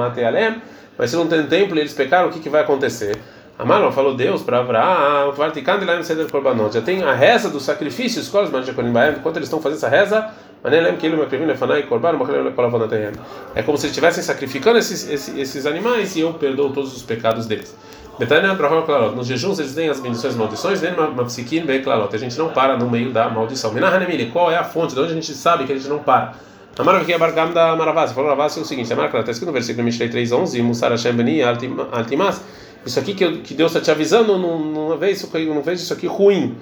Mas 0.98 1.12
se 1.12 1.16
não 1.18 1.28
tem 1.28 1.46
templo, 1.46 1.78
eles 1.78 1.94
pecaram, 1.94 2.30
o 2.30 2.32
que 2.32 2.40
que 2.40 2.50
vai 2.50 2.62
acontecer? 2.62 3.20
Amar 3.60 3.92
falou 3.92 4.14
Deus 4.14 4.44
para 4.44 4.60
Seder 6.04 6.30
Korbanot. 6.30 6.76
Já 6.76 6.82
tem 6.82 7.02
a 7.04 7.14
reza 7.14 7.50
dos 7.50 7.64
sacrifícios, 7.64 8.32
mas 8.52 8.70
enquanto 8.70 9.38
eles 9.38 9.48
estão 9.48 9.60
fazendo 9.60 9.78
essa 9.78 9.90
reza, 9.90 10.30
é 13.56 13.64
como 13.64 13.78
se 13.78 13.88
estivessem 13.88 14.24
sacrificando 14.24 14.78
esses, 14.78 15.10
esses, 15.10 15.36
esses 15.36 15.66
animais 15.66 16.16
e 16.16 16.20
eu 16.20 16.34
perdoo 16.34 16.72
todos 16.72 16.96
os 16.96 17.02
pecados 17.02 17.48
deles. 17.48 17.76
Nos 19.16 19.28
jejuns 19.28 19.60
eles 19.60 19.74
têm 19.74 19.90
as 19.90 20.00
bendições 20.00 20.36
e 20.36 20.38
maldições, 20.38 20.82
Clarot. 21.84 22.16
A 22.16 22.20
gente 22.20 22.38
não 22.38 22.50
para 22.50 22.78
no 22.78 22.90
meio 22.90 23.12
da 23.12 23.28
maldição. 23.30 23.72
Qual 24.32 24.52
é 24.52 24.58
a 24.58 24.64
fonte? 24.64 24.94
De 24.94 25.00
onde 25.00 25.12
a 25.12 25.16
gente 25.16 25.34
sabe 25.34 25.66
que 25.66 25.74
a 25.74 25.76
gente 25.76 25.88
não 25.88 26.00
para? 26.00 26.34
A 26.78 26.84
maravilha 26.84 27.16
é 27.16 27.18
Bargam 27.18 27.52
da 27.52 27.76
Maravasi. 27.76 28.14
Falou 28.14 28.30
Maravasi 28.30 28.60
é 28.60 28.62
o 28.62 28.66
seguinte: 28.66 28.92
está 28.92 29.32
escrito 29.32 29.48
no 29.48 29.54
versículo 29.54 29.84
Mishlei 29.84 30.10
3:11, 30.10 30.62
Musar 30.62 30.92
Hashem 30.92 31.14
Beni 31.14 31.42
Altimas. 31.44 32.42
Isso 32.88 33.00
aqui 33.00 33.14
que, 33.14 33.40
que 33.40 33.54
Deus 33.54 33.72
está 33.72 33.84
te 33.84 33.92
avisando, 33.92 34.38
não, 34.38 34.60
não, 34.60 34.98
vê 34.98 35.12
isso, 35.12 35.30
não 35.34 35.62
vê 35.62 35.74
isso 35.74 35.94
aqui 35.94 36.08
ruim. 36.08 36.56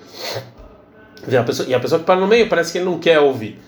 E 1.27 1.37
a, 1.37 1.43
pessoa, 1.43 1.69
e 1.69 1.73
a 1.73 1.79
pessoa 1.79 1.99
que 1.99 2.05
para 2.05 2.19
no 2.19 2.27
meio 2.27 2.49
parece 2.49 2.71
que 2.71 2.79
ele 2.79 2.85
não 2.85 2.99
quer 2.99 3.19
ouvir. 3.19 3.59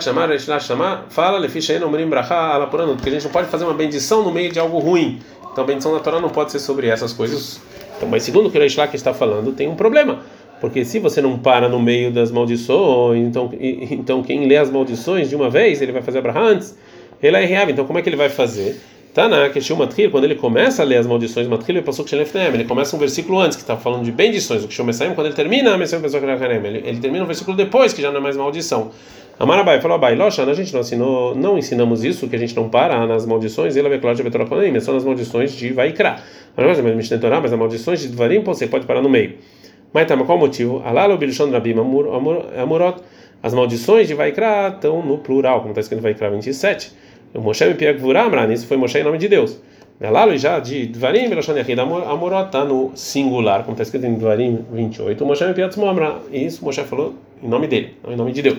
Chamar, 0.00 0.28
chamar, 0.60 1.06
fala, 1.10 1.38
porque 1.40 1.58
a 1.58 3.12
gente 3.12 3.24
não 3.24 3.30
pode 3.30 3.48
fazer 3.48 3.64
uma 3.64 3.74
bendição 3.74 4.24
no 4.24 4.32
meio 4.32 4.50
de 4.50 4.58
algo 4.58 4.78
ruim. 4.78 5.20
Então 5.52 5.62
a 5.62 5.66
bendição 5.66 5.92
da 5.92 6.00
Torá 6.00 6.18
não 6.18 6.30
pode 6.30 6.50
ser 6.50 6.58
sobre 6.58 6.88
essas 6.88 7.12
coisas. 7.12 7.60
Então, 7.96 8.08
mas 8.08 8.22
segundo 8.22 8.46
o 8.46 8.50
que 8.50 8.56
o 8.56 8.60
Reishlach 8.60 8.96
está 8.96 9.12
falando, 9.12 9.52
tem 9.52 9.68
um 9.68 9.76
problema. 9.76 10.20
Porque 10.60 10.84
se 10.84 10.98
você 10.98 11.20
não 11.20 11.38
para 11.38 11.68
no 11.68 11.80
meio 11.80 12.10
das 12.10 12.30
maldições, 12.30 13.26
então, 13.26 13.50
então 13.60 14.22
quem 14.22 14.46
lê 14.46 14.56
as 14.56 14.70
maldições 14.70 15.28
de 15.28 15.36
uma 15.36 15.48
vez, 15.50 15.80
ele 15.80 15.92
vai 15.92 16.02
fazer 16.02 16.18
Abraham 16.18 16.52
antes. 16.52 16.76
Ele 17.22 17.36
é 17.36 17.70
então 17.70 17.84
como 17.84 17.98
é 17.98 18.02
que 18.02 18.08
ele 18.08 18.16
vai 18.16 18.28
fazer? 18.28 18.80
Tá 19.12 19.28
na 19.28 19.48
Keshil 19.48 19.74
Matril, 19.74 20.08
quando 20.08 20.22
ele 20.24 20.36
começa 20.36 20.82
a 20.82 20.84
ler 20.84 20.98
as 20.98 21.06
maldições 21.06 21.48
Matril, 21.48 21.78
ele 21.78 21.84
passou 21.84 22.04
que 22.04 22.14
ele 22.14 22.64
começa 22.64 22.94
um 22.94 22.98
versículo 22.98 23.40
antes, 23.40 23.56
que 23.56 23.62
está 23.62 23.76
falando 23.76 24.04
de 24.04 24.12
bendições. 24.12 24.62
O 24.64 24.68
que 24.68 24.74
chama 24.74 24.92
quando 25.16 25.26
ele 25.26 25.34
termina, 25.34 25.74
ele, 25.74 26.82
ele 26.84 27.00
termina 27.00 27.24
um 27.24 27.26
versículo 27.26 27.56
depois, 27.56 27.92
que 27.92 28.00
já 28.00 28.12
não 28.12 28.18
é 28.18 28.20
mais 28.20 28.36
maldição. 28.36 28.92
Amarabai 29.36 29.80
falou 29.80 29.96
Abai, 29.96 30.14
Locha, 30.14 30.44
a 30.44 30.54
gente 30.54 30.72
não 30.96 31.34
não 31.34 31.58
ensinamos 31.58 32.04
isso, 32.04 32.28
que 32.28 32.36
a 32.36 32.38
gente 32.38 32.54
não 32.54 32.68
para 32.68 33.06
nas 33.06 33.26
maldições, 33.26 33.74
ele 33.74 33.88
vai 33.88 34.14
de 34.14 34.22
Betroconim, 34.22 34.78
são 34.78 34.94
nas 34.94 35.02
maldições 35.02 35.56
de 35.56 35.72
Vaikra. 35.72 36.22
Mas 36.56 36.78
as 37.52 37.58
maldições 37.58 38.00
de 38.00 38.08
Dvarim 38.08 38.42
você 38.44 38.66
pode 38.66 38.86
parar 38.86 39.00
no 39.00 39.08
meio. 39.08 39.38
Mas 39.92 40.06
tá, 40.06 40.14
mas 40.14 40.26
qual 40.26 40.38
o 40.38 40.40
motivo? 40.40 40.82
Alalo 40.84 41.16
Bilshon 41.16 41.50
Rabim 41.50 41.74
Amurot, 42.56 43.02
as 43.42 43.54
maldições 43.54 44.06
de 44.06 44.14
Vaikra 44.14 44.68
estão 44.68 45.02
no 45.02 45.18
plural, 45.18 45.60
como 45.60 45.70
está 45.70 45.80
escrito 45.80 46.02
Vaikra 46.02 46.30
27. 46.30 46.92
O 47.34 47.40
Moshe 47.40 47.64
me 47.64 47.74
pia 47.74 47.96
Amran, 47.96 48.52
isso 48.52 48.66
foi 48.66 48.76
Moshe 48.76 48.98
em 48.98 49.04
nome 49.04 49.18
de 49.18 49.28
Deus. 49.28 49.60
Alalo 50.02 50.36
já 50.36 50.58
de 50.58 50.86
Dvarim 50.86 51.28
Bilshon 51.28 51.56
Yahid 51.58 51.78
Amurot 51.78 52.46
está 52.46 52.64
no 52.64 52.90
singular, 52.94 53.60
como 53.62 53.72
está 53.72 53.82
escrito 53.82 54.06
em 54.06 54.14
Dvarim 54.14 54.64
28. 54.72 55.22
O 55.22 55.26
Moshe 55.26 55.44
me 55.44 55.54
pia 55.54 55.68
Amran, 55.68 56.14
isso 56.32 56.64
Moshe 56.64 56.82
falou 56.84 57.14
em 57.42 57.48
nome 57.48 57.66
dele, 57.66 57.96
em 58.08 58.16
nome 58.16 58.32
de 58.32 58.42
Deus. 58.42 58.58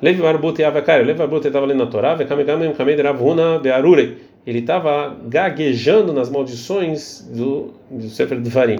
Levi 0.00 0.22
Barbute 0.22 0.64
Avakari, 0.64 1.04
Levi 1.04 1.18
Barbute 1.18 1.48
estava 1.48 1.66
lendo 1.66 1.84
na 1.84 1.90
Torá, 1.90 2.14
Vekamegamem 2.14 2.72
Kamed 2.72 3.02
Ravuna 3.02 3.58
Bearure. 3.58 4.16
Ele 4.46 4.60
estava 4.60 5.14
gaguejando 5.26 6.12
nas 6.12 6.30
maldições 6.30 7.20
do, 7.30 7.74
do 7.90 8.08
Sefer 8.08 8.40
Dvarim, 8.40 8.78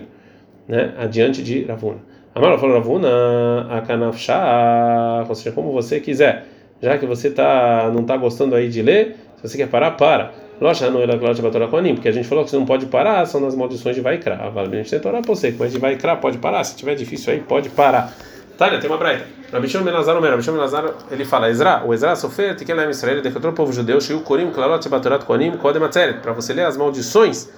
né, 0.66 0.94
adiante 0.96 1.42
de 1.42 1.64
Ravuna. 1.64 1.98
Amaro 2.34 2.58
falou 2.58 2.76
Ravuna, 2.76 3.66
Akanafsha, 3.68 5.26
ou 5.28 5.34
seja, 5.34 5.52
como 5.52 5.72
você 5.72 6.00
quiser. 6.00 6.46
Já 6.82 6.98
que 6.98 7.06
você 7.06 7.30
tá, 7.30 7.90
não 7.92 8.02
está 8.02 8.16
gostando 8.16 8.54
aí 8.54 8.68
de 8.68 8.82
ler, 8.82 9.16
se 9.36 9.48
você 9.48 9.56
quer 9.56 9.68
parar, 9.68 9.92
para. 9.92 10.32
Loja 10.60 10.90
não 10.90 11.00
era 11.00 11.16
Loja 11.16 11.42
Batora 11.42 11.68
Koanim, 11.68 11.94
porque 11.94 12.08
a 12.08 12.12
gente 12.12 12.28
falou 12.28 12.44
que 12.44 12.50
você 12.50 12.56
não 12.56 12.66
pode 12.66 12.86
parar, 12.86 13.24
são 13.26 13.40
nas 13.40 13.54
maldições 13.54 13.96
de 13.96 14.02
Vaikra. 14.02 14.50
Vale, 14.50 14.74
a 14.74 14.82
gente 14.82 14.90
tem 14.90 15.00
Torá 15.00 15.22
para 15.22 15.34
você, 15.34 15.54
mas 15.58 15.72
de 15.72 15.78
Vaikra 15.78 16.16
pode 16.16 16.38
parar, 16.38 16.62
se 16.64 16.76
tiver 16.76 16.94
difícil 16.94 17.32
aí, 17.32 17.40
pode 17.40 17.70
parar. 17.70 18.12
Tânia, 18.58 18.78
tem 18.78 18.90
uma 18.90 18.98
braita. 18.98 19.24
Rabi 19.50 19.68
Shimon 19.68 19.84
Ben 19.84 19.94
Lazar 19.94 20.16
Omer, 20.18 20.30
Rabi 20.32 20.42
Shimon 20.42 20.56
Ben 20.56 20.62
Lazar, 20.64 20.94
ele 21.10 21.24
fala, 21.24 21.48
Ezra, 21.48 21.82
o 21.86 21.94
Ezra 21.94 22.14
sofreu, 22.14 22.54
Tiken 22.54 22.74
Laim 22.74 22.90
Israel, 22.90 23.14
ele 23.14 23.22
decretou 23.22 23.50
o 23.50 23.54
povo 23.54 23.72
judeu, 23.72 23.98
Shiu 24.02 24.20
Korim, 24.20 24.50
Klarot, 24.50 24.86
Batorat 24.86 25.24
Konim, 25.24 25.56
Kodem 25.56 25.82
Atzeret, 25.82 26.20
para 26.20 26.32
você 26.32 26.52
ler 26.52 26.66
as 26.66 26.76
maldições 26.76 27.48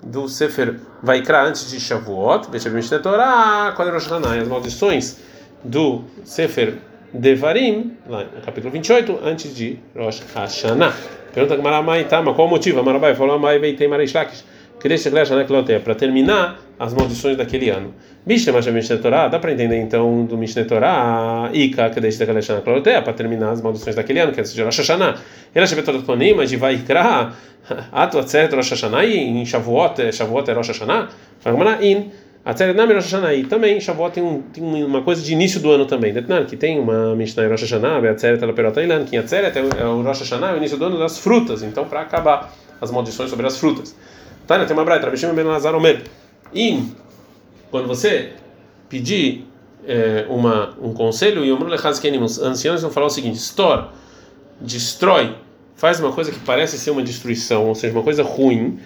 do 0.00 0.28
Sefer 0.28 0.76
Vaikra 1.02 1.42
antes 1.42 1.68
de 1.68 1.80
Shavuot, 1.80 2.50
Bechav 2.50 2.72
Mishneh 2.72 3.00
Torah, 3.00 3.72
Kodem 3.76 3.92
Rosh 3.92 4.06
Hashanah, 4.06 4.40
as 4.40 4.46
maldições 4.46 5.18
do 5.64 6.04
Sefer 6.24 6.78
Devarim, 7.14 7.92
lá 8.08 8.24
no 8.24 8.42
capítulo 8.42 8.72
28, 8.72 9.20
antes 9.22 9.54
de 9.54 9.78
Rosh 9.96 10.20
Hashanah. 10.34 10.92
Pergunta 11.32 11.56
Maramai, 11.62 12.04
tá, 12.04 12.20
mas 12.20 12.34
qual 12.34 12.48
o 12.48 12.50
motivo? 12.50 12.82
Marabai 12.82 13.14
falou, 13.14 13.36
Amai 13.36 13.60
Veitei 13.60 13.86
Marishlakish, 13.86 14.44
para 15.84 15.94
terminar 15.94 16.60
as 16.76 16.92
maldições 16.92 17.36
daquele 17.36 17.70
ano. 17.70 17.94
Mishnah 18.26 18.52
Mishneh 18.72 18.98
Torah, 18.98 19.28
dá 19.28 19.38
para 19.38 19.52
entender 19.52 19.76
então 19.76 20.24
do 20.24 20.36
Mishneh 20.36 20.64
Torah, 20.64 21.50
Ika, 21.52 21.90
Kadesh 21.90 22.18
Tekaleshana 22.18 22.62
Klotea, 22.62 23.00
para 23.00 23.12
terminar 23.12 23.50
as 23.50 23.62
maldições 23.62 23.94
daquele 23.94 24.18
ano, 24.18 24.32
que 24.32 24.40
é 24.40 24.42
de 24.42 24.62
Rosh 24.62 24.78
Hashanah. 24.78 25.14
Ela 25.54 25.66
chama 25.66 25.82
toda 25.82 26.00
Konim, 26.00 26.34
mas 26.34 26.50
de 26.50 26.56
Vaikra, 26.56 27.32
Ato 27.92 28.18
Atzeret 28.18 28.52
Rosh 28.52 28.70
Hashanah, 28.70 29.04
e 29.04 29.16
em 29.16 29.46
Shavuot, 29.46 30.12
Shavuot 30.12 30.50
é 30.50 30.54
Rosh 30.54 30.68
Hashanah, 30.68 31.10
Fagmana 31.38 31.78
In. 31.80 32.10
Atzeret 32.44 32.76
Nami 32.76 32.94
Rosh 32.94 33.04
Hashanah, 33.04 33.34
e 33.34 33.44
também 33.44 33.80
Shavuot 33.80 34.12
tem, 34.12 34.22
um, 34.22 34.42
tem 34.42 34.62
uma 34.84 35.02
coisa 35.02 35.22
de 35.22 35.32
início 35.32 35.60
do 35.60 35.70
ano 35.70 35.86
também, 35.86 36.12
Detnan, 36.12 36.44
que 36.44 36.56
tem 36.56 36.78
uma 36.78 37.14
Mishnah 37.16 37.48
Rosh 37.48 37.62
Hashanah, 37.62 38.10
Atzeret 38.10 38.42
ela 38.42 38.52
Perota 38.52 38.82
Ilan, 38.82 39.04
que 39.04 39.16
Atzeret 39.16 39.56
é 39.56 39.84
o 39.84 40.02
Rosh 40.02 40.20
Hashanah, 40.20 40.50
é 40.50 40.54
o 40.54 40.56
início 40.58 40.76
do 40.76 40.84
ano 40.84 40.98
das 40.98 41.18
frutas, 41.18 41.62
então 41.62 41.86
para 41.86 42.02
acabar 42.02 42.52
as 42.80 42.90
maldições 42.90 43.30
sobre 43.30 43.46
as 43.46 43.56
frutas. 43.56 43.96
Tânia, 44.46 44.66
tem 44.66 44.76
uma 44.76 44.84
braita, 44.84 45.06
Rabi 45.06 45.16
Shimon 45.16 45.34
ben 45.34 45.44
Lazar 45.44 45.74
Omer. 45.74 46.02
E 46.52 46.82
quando 47.70 47.88
você 47.88 48.32
pedir 48.88 49.46
é, 49.86 50.26
uma, 50.28 50.76
um 50.80 50.92
conselho, 50.92 51.44
e 51.44 51.52
os 52.18 52.38
anciãos 52.38 52.82
vão 52.82 52.90
falar 52.90 53.06
o 53.06 53.10
seguinte: 53.10 53.38
Stor, 53.38 53.88
destrói, 54.60 55.34
faz 55.74 55.98
uma 55.98 56.12
coisa 56.12 56.30
que 56.30 56.38
parece 56.40 56.78
ser 56.78 56.90
uma 56.90 57.02
destruição, 57.02 57.68
ou 57.68 57.74
seja, 57.74 57.92
uma 57.92 58.02
coisa 58.02 58.22
ruim, 58.22 58.78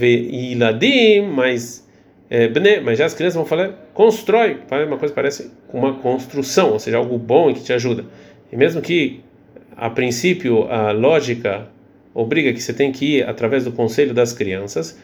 e 0.00 0.52
iladim, 0.52 1.22
mas, 1.34 1.86
é, 2.34 2.80
mas 2.80 2.96
já 2.96 3.04
as 3.04 3.12
crianças 3.12 3.34
vão 3.34 3.44
falar: 3.44 3.72
constrói, 3.92 4.56
uma 4.86 4.96
coisa 4.96 5.12
que 5.12 5.14
parece 5.14 5.50
uma 5.70 5.92
construção, 5.92 6.72
ou 6.72 6.78
seja, 6.78 6.96
algo 6.96 7.18
bom 7.18 7.50
e 7.50 7.54
que 7.54 7.62
te 7.62 7.74
ajuda. 7.74 8.06
E 8.50 8.56
mesmo 8.56 8.80
que, 8.80 9.20
a 9.76 9.90
princípio, 9.90 10.64
a 10.70 10.92
lógica 10.92 11.68
obriga 12.14 12.50
que 12.54 12.62
você 12.62 12.72
tem 12.72 12.90
que 12.90 13.18
ir 13.18 13.28
através 13.28 13.64
do 13.64 13.72
conselho 13.72 14.14
das 14.14 14.32
crianças, 14.32 14.98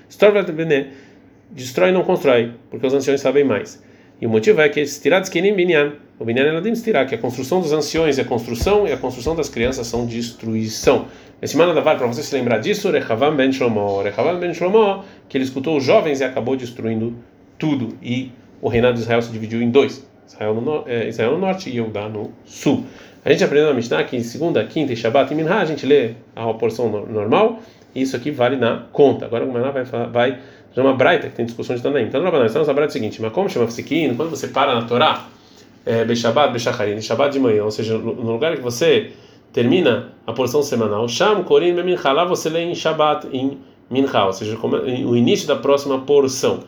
destrói 1.51 1.91
e 1.91 1.93
não 1.93 2.03
constrói, 2.03 2.53
porque 2.71 2.87
os 2.87 2.95
anciões 2.95 3.21
sabem 3.21 3.45
mais. 3.45 3.83
E 4.19 4.27
o 4.27 4.31
motivo 4.31 4.63
é 4.63 4.69
que 4.71 4.81
binyan, 5.53 5.93
o 6.19 6.25
binyan 6.25 6.47
eladim 6.47 6.73
tirar, 6.83 7.05
que 7.05 7.15
a 7.15 7.19
construção 7.19 7.61
dos 7.61 7.73
anciões 7.73 8.19
é 8.19 8.25
construção 8.25 8.89
e 8.89 8.93
a 8.93 8.97
construção 8.97 9.37
das 9.37 9.51
crianças 9.51 9.87
são 9.87 10.07
destruição. 10.07 11.09
Esse 11.41 11.57
manda 11.57 11.81
para 11.81 12.07
você 12.07 12.23
se 12.23 12.35
lembrar 12.35 12.59
disso, 12.59 12.91
Rechavam 12.91 13.37
ben 13.37 13.53
Shlomo, 13.53 14.03
Rechavam 14.03 14.39
ben 14.39 14.53
Shlomo, 14.53 15.05
que 15.29 15.37
ele 15.37 15.45
escutou 15.45 15.77
os 15.77 15.85
jovens 15.85 16.21
e 16.21 16.25
acabou 16.25 16.57
destruindo 16.57 17.15
tudo. 17.59 17.97
E 18.03 18.33
o 18.61 18.69
reinado 18.69 18.95
de 18.95 19.01
Israel 19.01 19.23
se 19.23 19.31
dividiu 19.31 19.63
em 19.63 19.71
dois: 19.71 20.05
Israel 20.27 20.55
no, 20.55 20.85
é, 20.87 21.09
Israel 21.09 21.33
no 21.33 21.39
norte 21.39 21.71
e 21.71 21.77
Eudá 21.77 22.09
no 22.09 22.33
sul. 22.45 22.85
A 23.25 23.31
gente 23.31 23.45
aprendeu 23.45 23.69
na 23.69 23.75
Mishnah 23.75 24.03
que 24.05 24.17
em 24.17 24.23
segunda, 24.23 24.65
quinta 24.65 24.93
e 24.93 24.97
Shabbat 24.97 25.33
e 25.33 25.37
Minha 25.37 25.55
a 25.55 25.65
gente 25.65 25.85
lê 25.87 26.13
a 26.35 26.53
porção 26.55 26.89
normal, 26.89 27.61
e 27.95 28.03
isso 28.03 28.17
aqui 28.17 28.31
vale 28.31 28.57
na 28.57 28.87
conta. 28.93 29.27
Agora 29.27 29.45
o 29.45 29.53
Maná 29.53 29.71
vai, 29.71 29.85
vai 29.85 30.39
uma 30.77 30.95
braita, 30.95 31.29
que 31.29 31.35
tem 31.35 31.45
discussão 31.45 31.75
de 31.75 31.83
Tanaim. 31.83 32.05
Então, 32.05 32.23
nós 32.23 32.47
estamos 32.47 32.69
na 32.69 32.75
braita 32.75 32.93
seguinte: 32.93 33.21
mas 33.21 33.33
como 33.33 33.49
chama 33.49 33.67
Fsikin? 33.67 34.15
Quando 34.15 34.31
você 34.31 34.49
para 34.49 34.75
na 34.75 34.83
Torá, 34.83 35.27
é, 35.85 36.05
Beshabat, 36.05 36.53
Beshacharin, 36.53 37.01
Shabbat 37.01 37.33
de 37.33 37.41
manhã, 37.41 37.65
ou 37.65 37.71
seja, 37.71 37.97
no 37.97 38.33
lugar 38.33 38.55
que 38.57 38.63
você 38.63 39.13
termina 39.53 40.13
a 40.27 40.33
porção 40.33 40.63
semanal, 40.63 41.09
Sham, 41.09 41.43
Korin, 41.43 41.73
Mincha, 41.83 42.13
lá 42.13 42.25
você 42.25 42.49
lê 42.49 42.63
em 42.63 42.75
Shabbat, 42.75 43.29
em 43.33 43.59
Mincha, 43.91 44.27
ou 44.27 44.33
seja, 44.33 44.59
o 44.59 45.17
início 45.17 45.49
da 45.49 45.57
próxima 45.57 45.99
porção. 46.01 46.61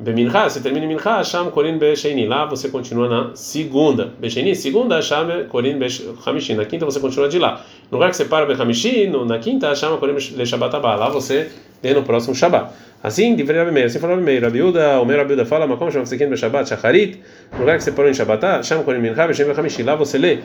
Bemincha, 0.00 0.48
você 0.48 0.60
termina 0.60 0.86
em 0.86 0.88
Mincha, 0.88 1.24
Sham 1.24 1.50
Korin 1.50 1.76
Besheni. 1.76 2.24
Lá 2.24 2.44
você 2.44 2.68
continua 2.68 3.08
na 3.08 3.30
segunda. 3.34 4.12
Besheni, 4.20 4.54
segunda, 4.54 5.02
Sham 5.02 5.46
Korin 5.48 5.76
Beshamishin. 5.76 6.54
Na 6.54 6.64
quinta 6.64 6.84
você 6.84 7.00
continua 7.00 7.28
de 7.28 7.36
lá. 7.36 7.64
No 7.90 7.98
lugar 7.98 8.10
que 8.10 8.16
você 8.16 8.24
para 8.24 8.46
Bechamishin, 8.46 9.10
na 9.26 9.40
quinta, 9.40 9.74
Sham 9.74 9.96
Korin 9.96 10.14
Leshabat 10.36 10.76
Abba. 10.76 10.94
Lá 10.94 11.08
você 11.08 11.50
vê 11.82 11.92
no 11.94 12.04
próximo 12.04 12.32
Shabbat. 12.32 12.70
Assim, 13.02 13.34
de 13.34 13.42
Rabi 13.42 13.72
Meir, 13.72 13.86
assim 13.86 13.98
falou 13.98 14.14
Rabi 14.14 14.24
Meir. 14.24 14.44
Rabiuda, 14.44 15.00
o 15.00 15.04
meu 15.04 15.16
Rabiuda 15.16 15.44
fala, 15.44 15.66
mas 15.66 15.76
como 15.80 15.90
chama 15.90 16.06
você 16.06 16.14
aqui 16.14 16.26
no 16.26 16.36
Shabbat, 16.36 16.68
Shacharit. 16.68 17.20
No 17.54 17.58
lugar 17.58 17.76
que 17.76 17.82
você 17.82 17.90
parou 17.90 18.08
em 18.08 18.14
Shabbat, 18.14 18.64
Sham 18.64 18.84
Korin 18.84 19.00
Mincha, 19.00 19.26
Besheni 19.26 19.48
Bechamishin. 19.48 19.82
Lá 19.82 19.96
você 19.96 20.16
lê 20.16 20.38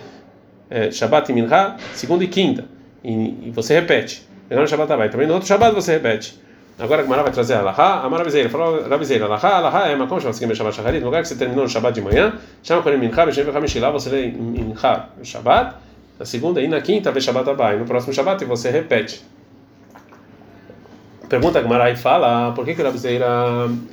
é, 0.69 0.91
Shabbat 0.91 1.31
e 1.31 1.35
Mincha, 1.35 1.75
segunda 1.93 2.23
e 2.23 2.27
quinta. 2.27 2.65
E, 3.03 3.47
e 3.47 3.51
você 3.53 3.73
repete. 3.79 4.27
Melhor 4.49 4.67
Shabbat 4.67 4.91
Abba. 4.91 5.09
Também 5.09 5.27
no 5.27 5.33
outro 5.33 5.47
Shabbat 5.47 5.73
você 5.73 5.93
repete. 5.93 6.41
Agora 6.79 7.01
a 7.01 7.03
Gemara 7.03 7.21
vai 7.21 7.31
trazer 7.31 7.53
a 7.53 7.59
Alaha, 7.59 8.03
a 8.03 8.09
Maravizeira, 8.09 8.49
falou 8.49 8.87
Ravizeira, 8.87 9.25
Alaha, 9.25 9.47
Alaha 9.47 9.87
é 9.89 9.95
Makom, 9.95 10.19
chama-se 10.19 10.39
Gimel 10.39 10.55
Shabbat 10.55 10.75
Shacharit, 10.75 10.99
no 11.01 11.05
lugar 11.05 11.21
que 11.21 11.27
você 11.27 11.35
terminou 11.35 11.65
no 11.65 11.69
Shabbat 11.69 11.93
de 11.93 12.01
manhã, 12.01 12.33
chama 12.63 12.81
Korim 12.81 12.97
Mincha, 12.97 13.25
Beshem 13.25 13.43
Vechamishi, 13.43 13.79
lá 13.79 13.91
você 13.91 14.09
lê 14.09 14.27
Mincha 14.29 15.09
no 15.15 15.23
Shabbat, 15.23 15.75
na 16.17 16.25
segunda 16.25 16.59
e 16.61 16.67
na 16.67 16.81
quinta, 16.81 17.11
vê 17.11 17.21
Shabbat 17.21 17.47
Abba, 17.47 17.75
e 17.75 17.77
no 17.77 17.85
próximo 17.85 18.11
Shabbat 18.11 18.43
você 18.45 18.71
repete. 18.71 19.21
Pergunta 21.29 21.59
a 21.59 21.61
Gemara 21.61 21.91
e 21.91 21.95
fala, 21.95 22.51
por 22.53 22.65
que 22.65 22.73
que 22.73 22.81
a 22.81 22.85
Ravizeira 22.85 23.27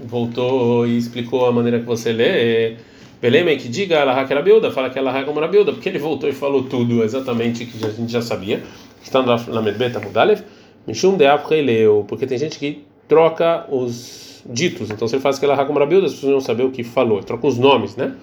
voltou 0.05 0.87
e 0.87 0.97
explicou 0.97 1.47
a 1.47 1.53
maneira 1.53 1.81
que 1.81 1.87
você 1.87 2.13
lê? 2.13 2.77
Belém 3.21 3.59
que 3.59 3.69
diga 3.69 4.01
Alaha 4.01 4.25
que 4.25 4.33
era 4.33 4.41
Biuda, 4.41 4.71
fala 4.71 4.89
que 4.89 4.99
Alaha 4.99 5.19
é 5.21 5.25
como 5.25 5.39
era 5.39 5.49
Biuda, 5.49 5.73
porque 5.73 5.89
ele 5.89 5.99
voltou 5.99 6.29
e 6.29 6.33
falou 6.33 6.65
tudo 6.65 7.05
exatamente 7.05 7.67
que 7.67 7.85
a 7.85 7.91
gente 7.91 8.11
já 8.11 8.23
sabia, 8.23 8.63
está 9.03 9.23
no 9.23 9.63
Medbeta 9.63 10.01
Mudalev, 10.01 10.43
Mishum 10.87 11.17
de 11.17 11.27
leu, 11.63 12.05
porque 12.09 12.27
tem 12.27 12.39
gente 12.39 12.59
que 12.59 12.83
troca 13.07 13.67
os 13.69 14.43
ditos. 14.47 14.91
Então, 14.91 15.07
se 15.07 15.17
ele 15.17 15.23
faz 15.23 15.37
aquela 15.37 15.65
como 15.65 15.79
Rabilda, 15.79 16.07
as 16.07 16.15
pessoas 16.15 16.33
não 16.33 16.41
sabem 16.41 16.67
o 16.67 16.71
que 16.71 16.83
falou. 16.83 17.23
Troca 17.23 17.47
os 17.47 17.59
nomes, 17.59 17.97
né? 17.97 18.15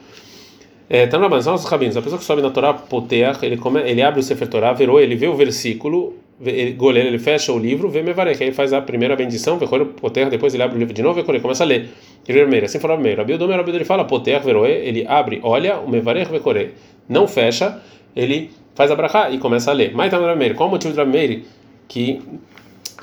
É, 0.90 1.06
tá 1.06 1.20
na 1.20 1.42
são 1.42 1.54
os 1.54 1.66
rabinos. 1.66 1.98
A 1.98 2.02
pessoa 2.02 2.18
que 2.18 2.26
sobe 2.26 2.42
na 2.42 2.50
Torá 2.50 2.74
Poteach, 2.74 3.46
ele, 3.46 3.58
come, 3.58 3.82
ele 3.82 4.02
abre 4.02 4.22
o 4.22 4.24
Sefer 4.24 4.48
Torá, 4.48 4.72
virou, 4.72 5.00
ele 5.00 5.16
vê 5.16 5.28
o 5.28 5.36
versículo, 5.36 6.16
goleiro, 6.76 7.10
ele 7.10 7.20
fecha 7.20 7.52
o 7.52 7.58
livro, 7.58 7.90
vê 7.90 8.02
Mevarek, 8.02 8.42
aí 8.42 8.50
ele 8.50 8.56
faz 8.56 8.72
a 8.74 8.82
primeira 8.82 9.16
bendição, 9.16 9.58
vê 9.58 9.66
o 9.66 9.86
Poteach, 9.88 10.30
depois 10.30 10.54
ele 10.54 10.64
abre 10.64 10.76
o 10.76 10.80
livro 10.80 10.94
de 10.94 11.02
novo, 11.02 11.20
ele 11.20 11.40
começa 11.40 11.64
a 11.64 11.68
ler. 11.68 11.90
Primeiro, 12.26 12.66
assim 12.66 12.80
falou 12.80 12.98
primeiro. 12.98 13.22
Rabildo, 13.22 13.46
o 13.46 13.50
Rabildo, 13.50 13.78
ele 13.78 13.86
fala 13.86 14.06
Poteach, 14.06 14.46
virou, 14.46 14.66
ele 14.66 15.06
abre, 15.08 15.40
olha, 15.44 15.80
o 15.80 15.90
Mevarek, 15.90 16.32
Vekore, 16.32 16.72
não 17.10 17.28
fecha, 17.28 17.82
ele 18.16 18.52
faz 18.76 18.92
a 18.92 18.96
brachá 18.96 19.30
e 19.32 19.38
começa 19.40 19.72
a 19.72 19.74
ler. 19.74 19.92
Mas 19.94 20.12
tá 20.12 20.20
no 20.20 20.56
Qual 20.56 20.70
o 20.70 20.72
motivo 20.72 20.94
do 20.94 20.98
Rameir? 20.98 21.44
Que 21.88 22.22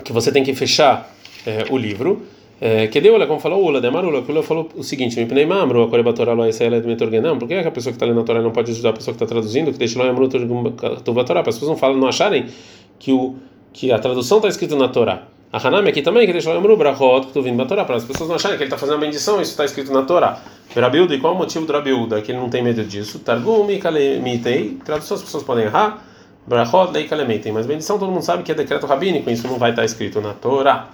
que 0.02 0.12
você 0.12 0.32
tem 0.32 0.42
que 0.42 0.54
fechar 0.54 1.14
é, 1.46 1.66
o 1.70 1.76
livro. 1.76 2.22
É, 2.60 2.86
que 2.86 3.00
deu, 3.00 3.14
como 3.26 3.40
falou 3.40 3.62
Ula, 3.62 3.80
Demarula, 3.80 4.22
que 4.22 4.30
Ula 4.30 4.42
falou 4.42 4.70
o 4.74 4.82
seguinte: 4.82 5.18
Me 5.18 5.26
pnei 5.26 5.44
mamro, 5.44 5.82
a 5.82 5.88
Korebatorá 5.88 6.32
lo 6.32 6.44
ela 6.44 6.76
é 6.76 6.80
de 6.80 6.86
Metorgenam, 6.86 7.36
por 7.36 7.48
que 7.48 7.54
a 7.54 7.70
pessoa 7.70 7.92
que 7.92 7.96
está 7.96 8.06
lendo 8.06 8.20
a 8.20 8.24
Torá 8.24 8.40
não 8.40 8.52
pode 8.52 8.70
ajudar 8.70 8.90
a 8.90 8.92
pessoa 8.92 9.14
que 9.14 9.22
está 9.22 9.26
traduzindo, 9.26 9.72
que 9.72 9.78
deixa 9.78 9.98
lá 9.98 10.08
Amru 10.08 10.28
Torá? 10.28 11.40
As 11.40 11.46
pessoas 11.46 11.68
não 11.68 11.76
falam, 11.76 11.98
não 11.98 12.08
acharem 12.08 12.46
que, 12.98 13.12
o, 13.12 13.36
que 13.72 13.92
a 13.92 13.98
tradução 13.98 14.38
está 14.38 14.48
escrita 14.48 14.76
na 14.76 14.88
Torá. 14.88 15.22
A 15.52 15.68
Hanami 15.68 15.88
aqui 15.88 16.02
também, 16.02 16.26
que 16.26 16.48
lá 16.48 16.56
Amru 16.56 16.76
Brachot, 16.76 17.26
que 17.26 17.32
tu 17.32 17.42
vindo 17.42 17.58
da 17.58 17.66
Torá, 17.66 17.84
para 17.84 17.96
as 17.96 18.04
pessoas 18.04 18.28
não 18.28 18.36
acharem 18.36 18.56
que 18.56 18.64
ele 18.64 18.68
está 18.68 18.78
fazendo 18.78 18.96
uma 18.96 19.02
bendição, 19.02 19.40
isso 19.40 19.52
está 19.52 19.64
escrito 19.64 19.92
na 19.92 20.02
Torá. 20.02 20.40
Rabiuda, 20.74 21.14
e 21.14 21.20
qual 21.20 21.34
o 21.34 21.38
motivo 21.38 21.64
do 21.64 21.72
Rabiuda? 21.72 22.20
Que 22.22 22.32
ele 22.32 22.38
não 22.38 22.48
tem 22.48 22.62
medo 22.62 22.82
disso. 22.82 23.20
Targum 23.20 23.70
e 23.70 23.78
Kalemitei, 23.78 24.78
tradução 24.84 25.16
as 25.16 25.22
pessoas 25.22 25.44
podem 25.44 25.64
errar. 25.64 26.02
Brachot 26.46 26.92
lei 26.92 27.08
kalemetem, 27.08 27.52
mas 27.52 27.66
bendição 27.66 27.98
todo 27.98 28.10
mundo 28.10 28.22
sabe 28.22 28.42
que 28.42 28.52
é 28.52 28.54
decreto 28.54 28.86
rabínico, 28.86 29.30
isso 29.30 29.48
não 29.48 29.58
vai 29.58 29.70
estar 29.70 29.84
escrito 29.84 30.20
na 30.20 30.34
Torá. 30.34 30.88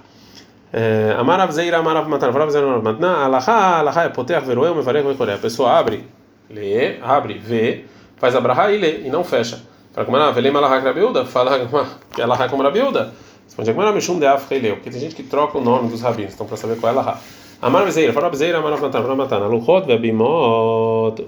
É, 0.71 1.13
Amarav 1.17 1.51
Zeira, 1.51 1.79
Amarav 1.79 2.07
Matan, 2.07 2.29
Amarav 2.29 2.49
Zeira, 2.49 2.65
Amarav 2.65 2.83
Matan, 2.83 3.11
Alaha, 3.11 3.79
Alaha 3.79 4.03
é 4.03 4.09
poter, 4.09 4.39
veroeu, 4.41 4.73
mevarech, 4.73 5.05
vekoré. 5.05 5.33
A 5.33 5.37
pessoa 5.37 5.77
abre, 5.77 6.05
lê, 6.49 6.97
abre, 7.01 7.37
vê, 7.37 7.83
faz 8.15 8.33
a 8.33 8.39
brahá 8.39 8.71
e 8.71 8.77
lê, 8.77 9.01
e 9.01 9.09
não 9.09 9.25
fecha. 9.25 9.61
Fala 9.93 10.05
como 10.05 10.17
ela, 10.17 10.31
velem 10.31 10.55
Alaha 10.55 10.79
Rabiuda, 10.79 11.25
fala 11.25 11.59
que 11.59 11.65
é 11.65 12.47
como 12.47 12.63
Rabiuda. 12.63 13.13
Responde, 13.45 13.71
como 13.71 13.81
ela, 13.81 13.91
Mishum 13.91 14.19
de 14.19 14.25
Af, 14.25 14.45
porque 14.47 14.89
tem 14.89 14.99
gente 14.99 15.15
que 15.15 15.23
troca 15.23 15.57
o 15.57 15.61
nome 15.61 15.89
dos 15.89 16.01
rabinos, 16.01 16.33
então 16.33 16.47
para 16.47 16.55
saber 16.55 16.77
qual 16.79 16.93
é 16.93 16.97
Alaha. 16.97 17.19
Amarav 17.61 17.91
Zeira, 17.91 18.11
Amarav 18.11 18.35
Zeira, 18.35 18.57
Amarav 18.57 18.81
Matan, 18.81 18.99
Amarav 18.99 19.17
Matan, 19.17 19.43
Aluchot, 19.43 19.85
Vebimot, 19.85 21.21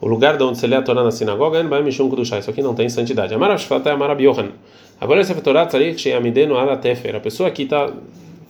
o 0.00 0.06
lugar 0.06 0.36
de 0.36 0.42
onde 0.44 0.58
se 0.58 0.66
lê 0.66 0.76
a 0.76 0.82
Torá 0.82 1.02
na 1.02 1.10
sinagoga, 1.10 1.60
isso 1.88 2.50
aqui 2.50 2.60
não 2.60 2.74
tem 2.74 2.88
santidade. 2.88 3.34
Agora 3.34 3.54
esse 5.20 5.34
Torá 5.40 5.62
A 5.62 7.20
pessoa 7.20 7.50
que 7.50 7.62
está 7.62 7.90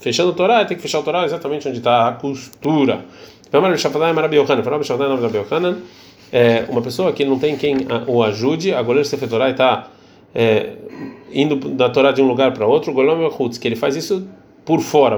fechando 0.00 0.30
a 0.30 0.34
Torá 0.34 0.64
tem 0.64 0.76
que 0.76 0.82
fechar 0.82 0.98
a 0.98 1.02
Torá 1.02 1.24
exatamente 1.24 1.68
onde 1.68 1.78
está 1.78 2.08
a 2.08 2.12
costura. 2.12 3.04
É, 6.32 6.64
uma 6.68 6.82
pessoa 6.82 7.12
que 7.12 7.24
não 7.24 7.38
tem 7.38 7.56
quem 7.56 7.76
o 8.06 8.22
ajude, 8.22 8.74
a 8.74 8.82
goleiro 8.82 9.08
Torá 9.28 9.50
está 9.50 9.88
é, 10.34 10.72
indo 11.32 11.56
da 11.70 11.88
Torá 11.88 12.12
de 12.12 12.20
um 12.20 12.26
lugar 12.26 12.52
para 12.52 12.66
outro, 12.66 12.92
que 13.58 13.68
ele 13.68 13.76
faz 13.76 13.96
isso 13.96 14.26
por 14.64 14.80
fora, 14.80 15.16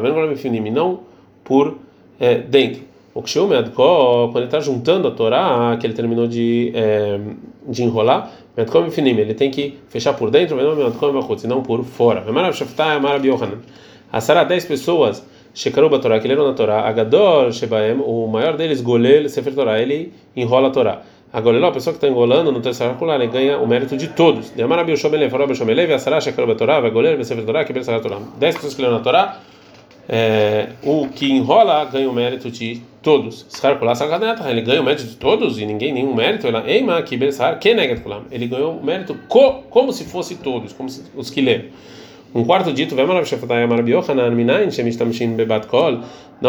não 0.71 1.01
por 1.43 1.79
é, 2.21 2.37
dentro. 2.37 2.83
O 3.15 3.23
Kshumed, 3.23 3.71
quando 3.71 4.37
ele 4.37 4.45
está 4.45 4.61
juntando 4.61 5.09
a 5.09 5.11
Torá, 5.11 5.77
que 5.81 5.87
ele 5.87 5.95
terminou 5.95 6.29
de, 6.29 6.71
é, 6.75 7.19
de 7.67 7.83
enrolar, 7.83 8.31
ele 8.57 9.35
tem 9.35 9.51
que 9.51 9.79
fechar 9.89 10.13
por 10.13 10.31
dentro, 10.31 10.57
e 10.61 11.47
não 11.47 11.63
por 11.63 11.85
fora. 11.85 12.25
A 14.13 14.21
Sara, 14.21 14.45
10 14.45 14.65
pessoas, 14.67 15.25
Shekaru 15.55 15.89
Torá, 15.99 16.21
que 16.21 16.29
leram 16.29 16.47
na 16.47 16.53
Torá, 16.53 16.89
Agador 16.89 17.53
Shebaem, 17.53 18.01
o 18.01 18.27
maior 18.27 18.57
deles, 18.57 18.81
Golel 18.81 19.29
Sefer 19.29 19.55
Torá, 19.55 19.81
ele 19.81 20.13
enrola 20.37 20.69
a 20.69 20.71
Torá. 20.71 21.03
A 21.33 21.41
Golel, 21.41 21.65
a 21.67 21.73
pessoa 21.73 21.93
que 21.93 21.99
está 21.99 22.09
enrolando 22.09 22.51
no 22.51 22.61
terceiro 22.61 22.93
circular, 22.93 23.21
ele 23.21 23.31
ganha 23.31 23.59
o 23.59 23.67
mérito 23.67 23.97
de 23.97 24.09
todos. 24.09 24.53
10 28.39 28.55
pessoas 28.55 28.75
que 28.75 28.83
leram 28.83 28.97
na 28.97 29.03
Torá, 29.03 29.41
é, 30.09 30.69
o 30.83 31.07
que 31.09 31.31
enrola 31.31 31.85
ganha 31.85 32.09
o 32.09 32.15
mérito 32.15 32.51
de 32.51 32.83
todos. 33.03 33.45
Ele 34.49 34.63
ganha 34.63 34.81
o 34.81 34.85
mérito 34.85 35.05
de 35.05 35.17
todos 35.17 35.59
e 35.59 35.67
ninguém 35.67 35.93
nenhum 35.93 36.15
mérito. 36.15 36.47
Ele 36.47 38.47
ganhou 38.47 38.79
o 38.79 38.83
mérito 38.83 39.15
co, 39.29 39.65
como 39.69 39.93
se 39.93 40.05
fosse 40.05 40.37
todos, 40.37 40.73
como 40.73 40.89
se, 40.89 41.03
os 41.15 41.29
que 41.29 41.43
leram. 41.43 41.67
Um 42.35 42.45
quarto 42.45 42.73
dito, 42.73 42.95
da 42.95 43.03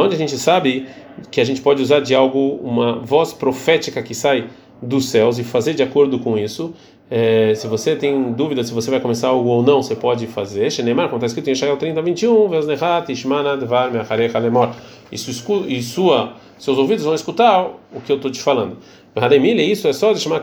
onde 0.02 0.16
a 0.16 0.18
gente 0.18 0.38
sabe 0.38 0.88
que 1.32 1.40
a 1.40 1.44
gente 1.44 1.62
pode 1.62 1.82
usar 1.82 2.02
de 2.02 2.14
algo, 2.14 2.60
uma 2.62 3.00
voz 3.00 3.34
profética 3.34 4.04
que 4.04 4.14
sai 4.14 4.48
dos 4.82 5.10
céus 5.10 5.40
e 5.40 5.44
fazer 5.44 5.74
de 5.74 5.84
acordo 5.84 6.20
com 6.20 6.38
isso. 6.38 6.74
É, 7.12 7.56
se 7.56 7.66
você 7.66 7.96
tem 7.96 8.34
dúvida 8.34 8.64
se 8.64 8.72
você 8.72 8.92
vai 8.92 9.00
começar 9.00 9.30
algo 9.30 9.50
ou 9.50 9.64
não, 9.64 9.82
você 9.82 9.96
pode 9.96 10.28
fazer. 10.28 10.72
Shenemar, 10.72 11.08
como 11.08 11.18
está 11.18 11.26
escrito 11.26 11.50
em 11.50 11.54
Israel 11.54 11.76
30, 11.76 12.02
21, 12.02 12.48
e, 15.12 15.16
e 15.16 15.82
sua, 15.82 16.34
seus 16.60 16.78
ouvidos 16.78 17.04
vão 17.04 17.16
escutar 17.16 17.68
o 17.92 18.00
que 18.06 18.12
eu 18.12 18.18
estou 18.18 18.30
te 18.30 18.40
falando. 18.40 18.78
Isso 19.72 19.88
é 19.88 19.94
só 19.94 20.14
de 20.14 20.20
chamar 20.20 20.42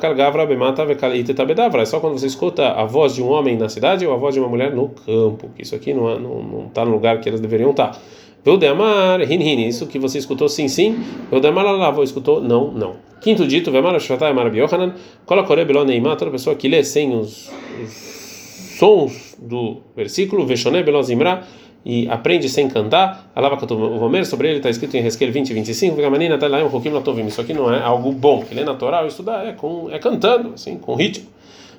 É 1.81 1.85
só 1.85 2.01
quando 2.01 2.19
você 2.19 2.27
escuta 2.27 2.69
a 2.69 2.85
voz 2.85 3.15
de 3.15 3.23
um 3.23 3.31
homem 3.31 3.57
na 3.57 3.69
cidade 3.69 4.07
ou 4.07 4.13
a 4.13 4.17
voz 4.17 4.35
de 4.35 4.41
uma 4.41 4.49
mulher 4.49 4.75
no 4.75 4.89
campo. 4.89 5.51
Isso 5.59 5.75
aqui 5.75 5.95
não 5.95 6.09
está 6.09 6.21
não, 6.21 6.43
não 6.43 6.69
tá 6.69 6.85
no 6.85 6.91
lugar 6.91 7.21
que 7.21 7.29
elas 7.29 7.41
deveriam 7.41 7.71
estar. 7.71 7.89
Tá. 7.89 7.99
Veudemar, 8.45 9.21
hin 9.23 9.43
hin, 9.43 9.67
isso 9.67 9.89
que 9.89 9.99
você 9.99 10.19
escutou 10.19 10.49
sim, 10.49 10.69
sim. 10.69 11.03
Veudemar 11.31 11.65
lavou, 11.65 12.05
escutou 12.05 12.41
não, 12.41 12.71
não. 12.71 12.95
Quinto 13.21 13.45
dito, 13.45 13.73
Vemar 13.73 13.99
Shvatai 13.99 14.33
Mar 14.33 14.49
Biohanan, 14.51 14.95
Kola 15.25 15.43
Korebelo 15.43 15.85
Neymar, 15.85 16.17
toda 16.17 16.31
pessoa 16.31 16.55
que 16.55 16.69
lê 16.69 16.85
sem 16.85 17.13
os, 17.13 17.51
os 17.83 18.77
sons 18.79 19.37
do 19.37 19.79
versículo, 19.97 20.47
Veshone 20.47 20.83
Belozimra, 20.85 21.43
e 21.89 22.09
aprende 22.11 22.49
sem 22.49 22.69
cantar, 22.69 23.31
Alava 23.33 23.65
Vomer, 23.65 24.27
sobre 24.27 24.49
ele 24.49 24.57
está 24.57 24.69
escrito 24.69 24.97
em 24.97 25.01
Resquel 25.01 25.31
20 25.31 25.51
e 25.51 25.55
25, 25.55 25.95
Vegamanina 25.95 26.37
Talaim 26.37 26.65
Hokim 26.65 26.89
Latovim. 26.89 27.27
Isso 27.27 27.41
aqui 27.41 27.55
não 27.55 27.73
é 27.73 27.81
algo 27.81 28.11
bom, 28.11 28.43
que 28.43 28.53
ler 28.53 28.65
na 28.65 28.75
Torá 28.75 29.03
ou 29.03 29.07
estudar 29.07 29.47
é, 29.47 29.53
com, 29.53 29.89
é 29.93 29.97
cantando, 30.01 30.55
assim, 30.55 30.79
com 30.79 30.97
ritmo. 30.97 31.27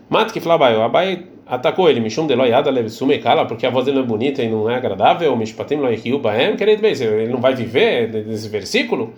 Mat 0.10 0.32
que 0.32 0.40
Flabaio, 0.40 0.82
Abai 0.82 1.26
atacou 1.46 1.90
ele, 1.90 2.00
Mishum 2.00 2.26
Deloyada 2.26 2.70
Levissume 2.70 3.18
Kala, 3.18 3.46
porque 3.46 3.66
a 3.66 3.70
voz 3.70 3.84
dele 3.84 3.98
não 3.98 4.06
é 4.06 4.08
bonita 4.08 4.42
e 4.42 4.48
não 4.48 4.70
é 4.70 4.76
agradável, 4.76 5.36
Mishpatim 5.36 5.76
Loihiu 5.76 6.20
Baem, 6.20 6.56
querido 6.56 6.82
bem, 6.82 6.94
ele 6.94 7.28
não 7.34 7.42
vai 7.42 7.54
viver 7.54 8.08
desse 8.08 8.48
versículo? 8.48 9.14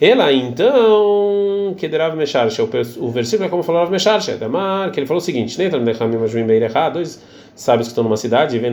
Ela 0.00 0.32
então, 0.32 1.74
que 1.76 1.86
derav 1.86 2.16
mesharshe, 2.16 2.62
o 2.62 3.10
versículo 3.10 3.46
é 3.46 3.50
como 3.50 3.62
falou 3.62 3.82
Rav 3.82 3.92
mesharshe, 3.92 4.32
Damar, 4.32 4.90
que 4.90 4.98
ele 4.98 5.06
falou 5.06 5.20
o 5.20 5.24
seguinte: 5.24 5.56
beirechá, 6.46 6.88
dois 6.88 7.22
sábios 7.54 7.88
que 7.88 7.92
estão 7.92 8.04
numa 8.04 8.16
cidade, 8.16 8.56
e 8.56 8.64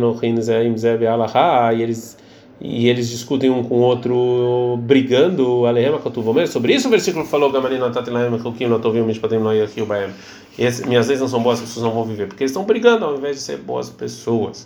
eles 1.82 2.18
e 2.62 2.90
eles 2.90 3.10
discutem 3.10 3.50
um 3.50 3.64
com 3.64 3.76
o 3.76 3.80
outro 3.80 4.78
brigando. 4.82 5.64
Sobre 6.48 6.74
isso 6.74 6.88
o 6.88 6.92
versículo 6.92 7.24
falou: 7.26 7.52
yachiu 9.54 9.86
baem. 9.86 10.10
Minhas 10.88 11.08
leis 11.08 11.22
não 11.22 11.28
são 11.28 11.42
boas, 11.42 11.60
as 11.60 11.68
pessoas 11.68 11.86
não 11.86 11.94
vão 11.94 12.04
viver, 12.04 12.28
porque 12.28 12.44
eles 12.44 12.52
estão 12.52 12.66
brigando 12.66 13.06
ao 13.06 13.16
invés 13.16 13.38
de 13.38 13.44
ser 13.44 13.58
boas 13.58 13.90
pessoas. 13.90 14.66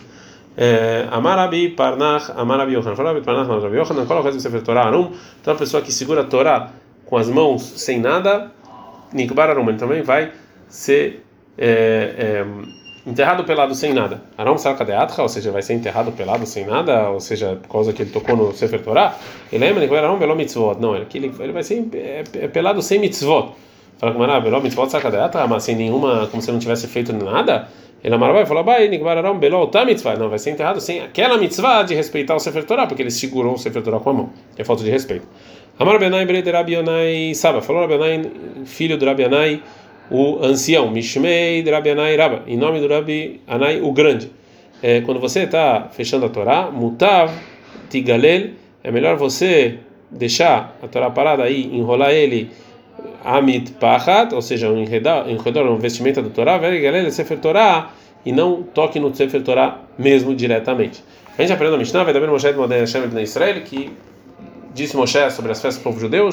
Amarabi 1.10 1.68
Parnach, 1.68 2.32
Amarabi 2.36 2.74
Yochanan. 2.74 2.96
Falabi 2.96 3.20
Parnach, 3.20 3.48
Amarabi 3.48 3.76
Yochanan. 3.76 4.06
Qual 4.06 4.18
é 4.18 4.22
o 4.22 4.24
resto 4.24 4.38
do 4.38 4.42
Sefer 4.42 4.62
Torah 4.62 4.86
Arum? 4.86 5.12
Então 5.40 5.54
a 5.54 5.56
pessoa 5.56 5.80
que 5.80 5.92
segura 5.92 6.22
a 6.22 6.24
Torá 6.24 6.72
com 7.06 7.16
as 7.16 7.28
mãos 7.28 7.62
sem 7.76 8.00
nada, 8.00 8.50
Nikbar 9.12 9.50
Arum, 9.50 9.68
ele 9.68 9.78
também 9.78 10.02
vai 10.02 10.32
ser 10.68 11.24
é, 11.56 12.14
é, 12.18 12.46
enterrado 13.06 13.44
pelado 13.44 13.74
sem 13.74 13.92
nada. 13.92 14.22
Aram 14.36 14.56
Sarkadeatra, 14.56 15.22
ou 15.22 15.28
seja, 15.28 15.50
vai 15.50 15.62
ser 15.62 15.74
enterrado 15.74 16.10
pelado 16.12 16.46
sem 16.46 16.66
nada, 16.66 17.10
ou 17.10 17.20
seja, 17.20 17.58
por 17.62 17.68
causa 17.68 17.92
que 17.92 18.02
ele 18.02 18.10
tocou 18.10 18.36
no 18.36 18.52
Sefer 18.52 18.82
Torah. 18.82 19.16
Ele 19.52 19.64
lembra 19.64 19.86
que 19.86 19.94
Aram 19.94 20.18
Belo 20.18 20.34
Mitzvot. 20.34 20.80
Não, 20.80 20.96
ele, 20.96 21.06
ele 21.12 21.52
vai 21.52 21.62
ser 21.62 21.86
é, 21.92 22.24
é, 22.34 22.48
pelado 22.48 22.80
sem 22.82 22.98
mitzvot. 22.98 23.52
Fala 23.98 24.12
com 24.12 24.18
Mará, 24.18 24.40
Belo 24.40 24.60
Mitzvot 24.60 24.88
Sarkadeatra, 24.88 25.46
mas 25.46 25.62
sem 25.62 25.76
nenhuma, 25.76 26.26
como 26.28 26.42
se 26.42 26.50
não 26.50 26.58
tivesse 26.58 26.86
feito 26.86 27.12
nada. 27.12 27.68
Ele 28.02 28.14
amará 28.14 28.34
vai 28.34 28.44
falar, 28.44 28.60
vai, 28.60 28.86
Nikbar 28.88 29.16
Aram 29.16 29.38
Belo 29.38 29.66
Tá 29.68 29.84
Mitzvah. 29.84 30.16
Não, 30.16 30.28
vai 30.28 30.38
ser 30.38 30.50
enterrado 30.50 30.80
sem 30.80 31.00
aquela 31.00 31.38
mitzvah 31.38 31.82
de 31.82 31.94
respeitar 31.94 32.34
o 32.34 32.38
Sefer 32.38 32.64
Torah, 32.64 32.86
porque 32.86 33.02
ele 33.02 33.10
segurou 33.10 33.54
o 33.54 33.58
Sefer 33.58 33.82
Torah 33.82 34.00
com 34.00 34.10
a 34.10 34.12
mão. 34.12 34.30
É 34.58 34.64
falta 34.64 34.82
de 34.82 34.90
respeito. 34.90 35.26
Amar 35.78 35.98
Benai 35.98 36.24
Breder 36.24 36.54
Rabi 36.54 36.74
Yonai 36.74 37.34
Saba. 37.34 37.60
Falou 37.60 37.82
Rabi 37.82 37.94
Yonai, 37.94 38.30
filho 38.66 38.98
do 38.98 39.06
Rabi 39.06 39.22
Yonai 39.22 39.62
o 40.10 40.44
ancião, 40.44 40.90
Mishmei 40.90 41.62
de 41.62 41.70
Rabi 41.70 41.90
Anai 41.90 42.16
Rabba, 42.16 42.42
em 42.46 42.56
nome 42.56 42.80
do 42.80 42.88
Rabi 42.88 43.40
Anai 43.46 43.80
o 43.80 43.92
Grande. 43.92 44.30
É, 44.82 45.00
quando 45.00 45.18
você 45.18 45.40
está 45.40 45.88
fechando 45.92 46.26
a 46.26 46.28
Torá, 46.28 46.70
Mutav 46.70 47.32
Tigalel, 47.88 48.50
é 48.82 48.90
melhor 48.90 49.16
você 49.16 49.78
deixar 50.10 50.76
a 50.82 50.86
Torá 50.88 51.10
parada 51.10 51.42
aí, 51.42 51.70
enrolar 51.72 52.10
ele, 52.10 52.50
Amit 53.24 53.72
Pachat, 53.72 54.34
ou 54.34 54.42
seja, 54.42 54.70
um 54.70 54.82
enredor 54.82 55.66
um 55.66 55.78
vestimenta 55.78 56.20
da 56.20 56.28
Torá, 56.28 56.58
Galel 56.58 57.10
Sefer 57.10 57.38
Torá, 57.38 57.90
e 58.24 58.32
não 58.32 58.62
toque 58.62 59.00
no 59.00 59.14
Sefer 59.14 59.42
Torá 59.42 59.80
mesmo 59.98 60.34
diretamente. 60.34 61.02
A 61.36 61.42
gente 61.42 61.52
aprende 61.52 61.72
no 61.72 61.78
Mishnah, 61.78 62.04
vai 62.04 62.12
dar 62.12 62.20
Moshe 62.26 62.52
de 62.52 63.22
Israel, 63.22 63.62
que 63.62 63.90
disse 64.74 64.96
Moshe 64.96 65.30
sobre 65.30 65.52
as 65.52 65.60
festas 65.60 65.82
do 65.82 65.84
povo 65.84 65.98
judeu, 65.98 66.30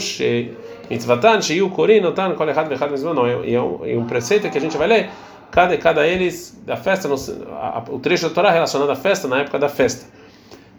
mitzvatan, 0.91 1.41
sheiu, 1.41 1.69
korin, 1.71 2.03
notan, 2.03 2.35
kol 2.35 2.49
echad 2.51 2.67
vechad 2.69 2.91
mizman, 2.91 3.15
e 3.45 3.55
é 3.55 3.97
um 3.97 4.05
preceito 4.05 4.49
que 4.49 4.57
a 4.57 4.61
gente 4.61 4.77
vai 4.77 4.87
ler, 4.87 5.09
cada, 5.51 5.77
cada 5.77 6.05
eles 6.05 6.61
da 6.65 6.75
festa, 6.75 7.07
no, 7.07 7.15
a, 7.55 7.83
o 7.89 7.99
trecho 7.99 8.27
da 8.27 8.35
Torá 8.35 8.51
relacionado 8.51 8.89
à 8.89 8.95
festa, 8.95 9.27
na 9.27 9.39
época 9.39 9.57
da 9.57 9.69
festa. 9.69 10.05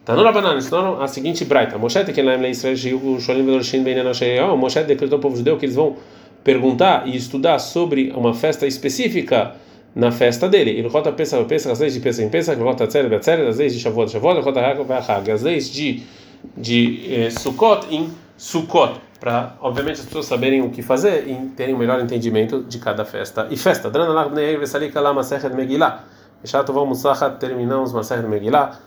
Tanura 0.04 0.32
Banan 0.32 0.56
ensinaram 0.56 1.00
a 1.00 1.06
seguinte 1.06 1.44
braita. 1.44 1.78
Moshe 1.78 2.04
que 2.04 2.22
lá 2.22 2.36
em 2.36 2.50
Israel, 2.50 2.76
sheiu, 2.76 3.20
sholim, 3.20 3.44
vedorshin, 3.44 3.84
beinan, 3.84 4.12
sheiu, 4.12 4.56
Moshe 4.56 4.82
decretou 4.82 5.16
ao 5.16 5.20
povo 5.20 5.36
judeu 5.36 5.56
que 5.56 5.66
eles 5.66 5.76
vão 5.76 5.96
perguntar 6.42 7.06
e 7.06 7.16
estudar 7.16 7.58
sobre 7.60 8.12
uma 8.14 8.34
festa 8.34 8.66
específica 8.66 9.54
na 9.94 10.10
festa 10.10 10.48
dele. 10.48 10.70
Ele 10.70 10.88
rota 10.88 11.12
pensa, 11.12 11.42
pensa, 11.44 11.70
as 11.70 11.78
leis 11.78 11.94
de 11.94 12.00
pensa 12.00 12.22
em 12.22 12.28
pensa, 12.28 12.54
rota 12.54 12.86
tzeret, 12.86 13.08
betzeret, 13.08 13.46
as 13.46 13.58
leis 13.58 13.74
de 13.74 13.80
shavuot, 13.80 14.10
shavuot, 14.10 14.40
rota 14.40 14.60
hag, 14.60 15.30
as 15.30 15.42
leis 15.42 15.70
de 15.70 16.02
de 16.56 17.00
eh, 17.08 17.30
Sukkot 17.30 17.86
em 17.90 18.08
Sukkot, 18.36 19.00
para 19.22 19.54
obviamente 19.60 20.00
as 20.00 20.06
pessoas 20.06 20.26
saberem 20.26 20.62
o 20.62 20.70
que 20.70 20.82
fazer 20.82 21.28
e 21.28 21.36
terem 21.50 21.76
um 21.76 21.78
melhor 21.78 22.00
entendimento 22.00 22.64
de 22.64 22.80
cada 22.80 23.04
festa 23.04 23.46
e 23.52 23.56
festa. 23.56 23.88
Terminamos 23.88 25.12
Masechet 27.92 28.26
Megillah. 28.26 28.80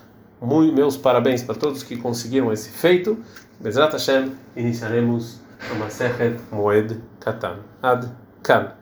Meus 0.73 0.97
parabéns 0.97 1.41
para 1.41 1.55
todos 1.55 1.83
que 1.83 1.95
conseguiram 1.95 2.51
esse 2.51 2.69
feito. 2.69 3.17
Bezrat 3.61 3.93
Hashem, 3.93 4.33
iniciaremos 4.57 5.39
a 5.71 5.75
Masechet 5.75 6.37
Moed 6.51 7.01
Katan. 7.21 7.59
Ad 7.81 8.09
Kan. 8.43 8.75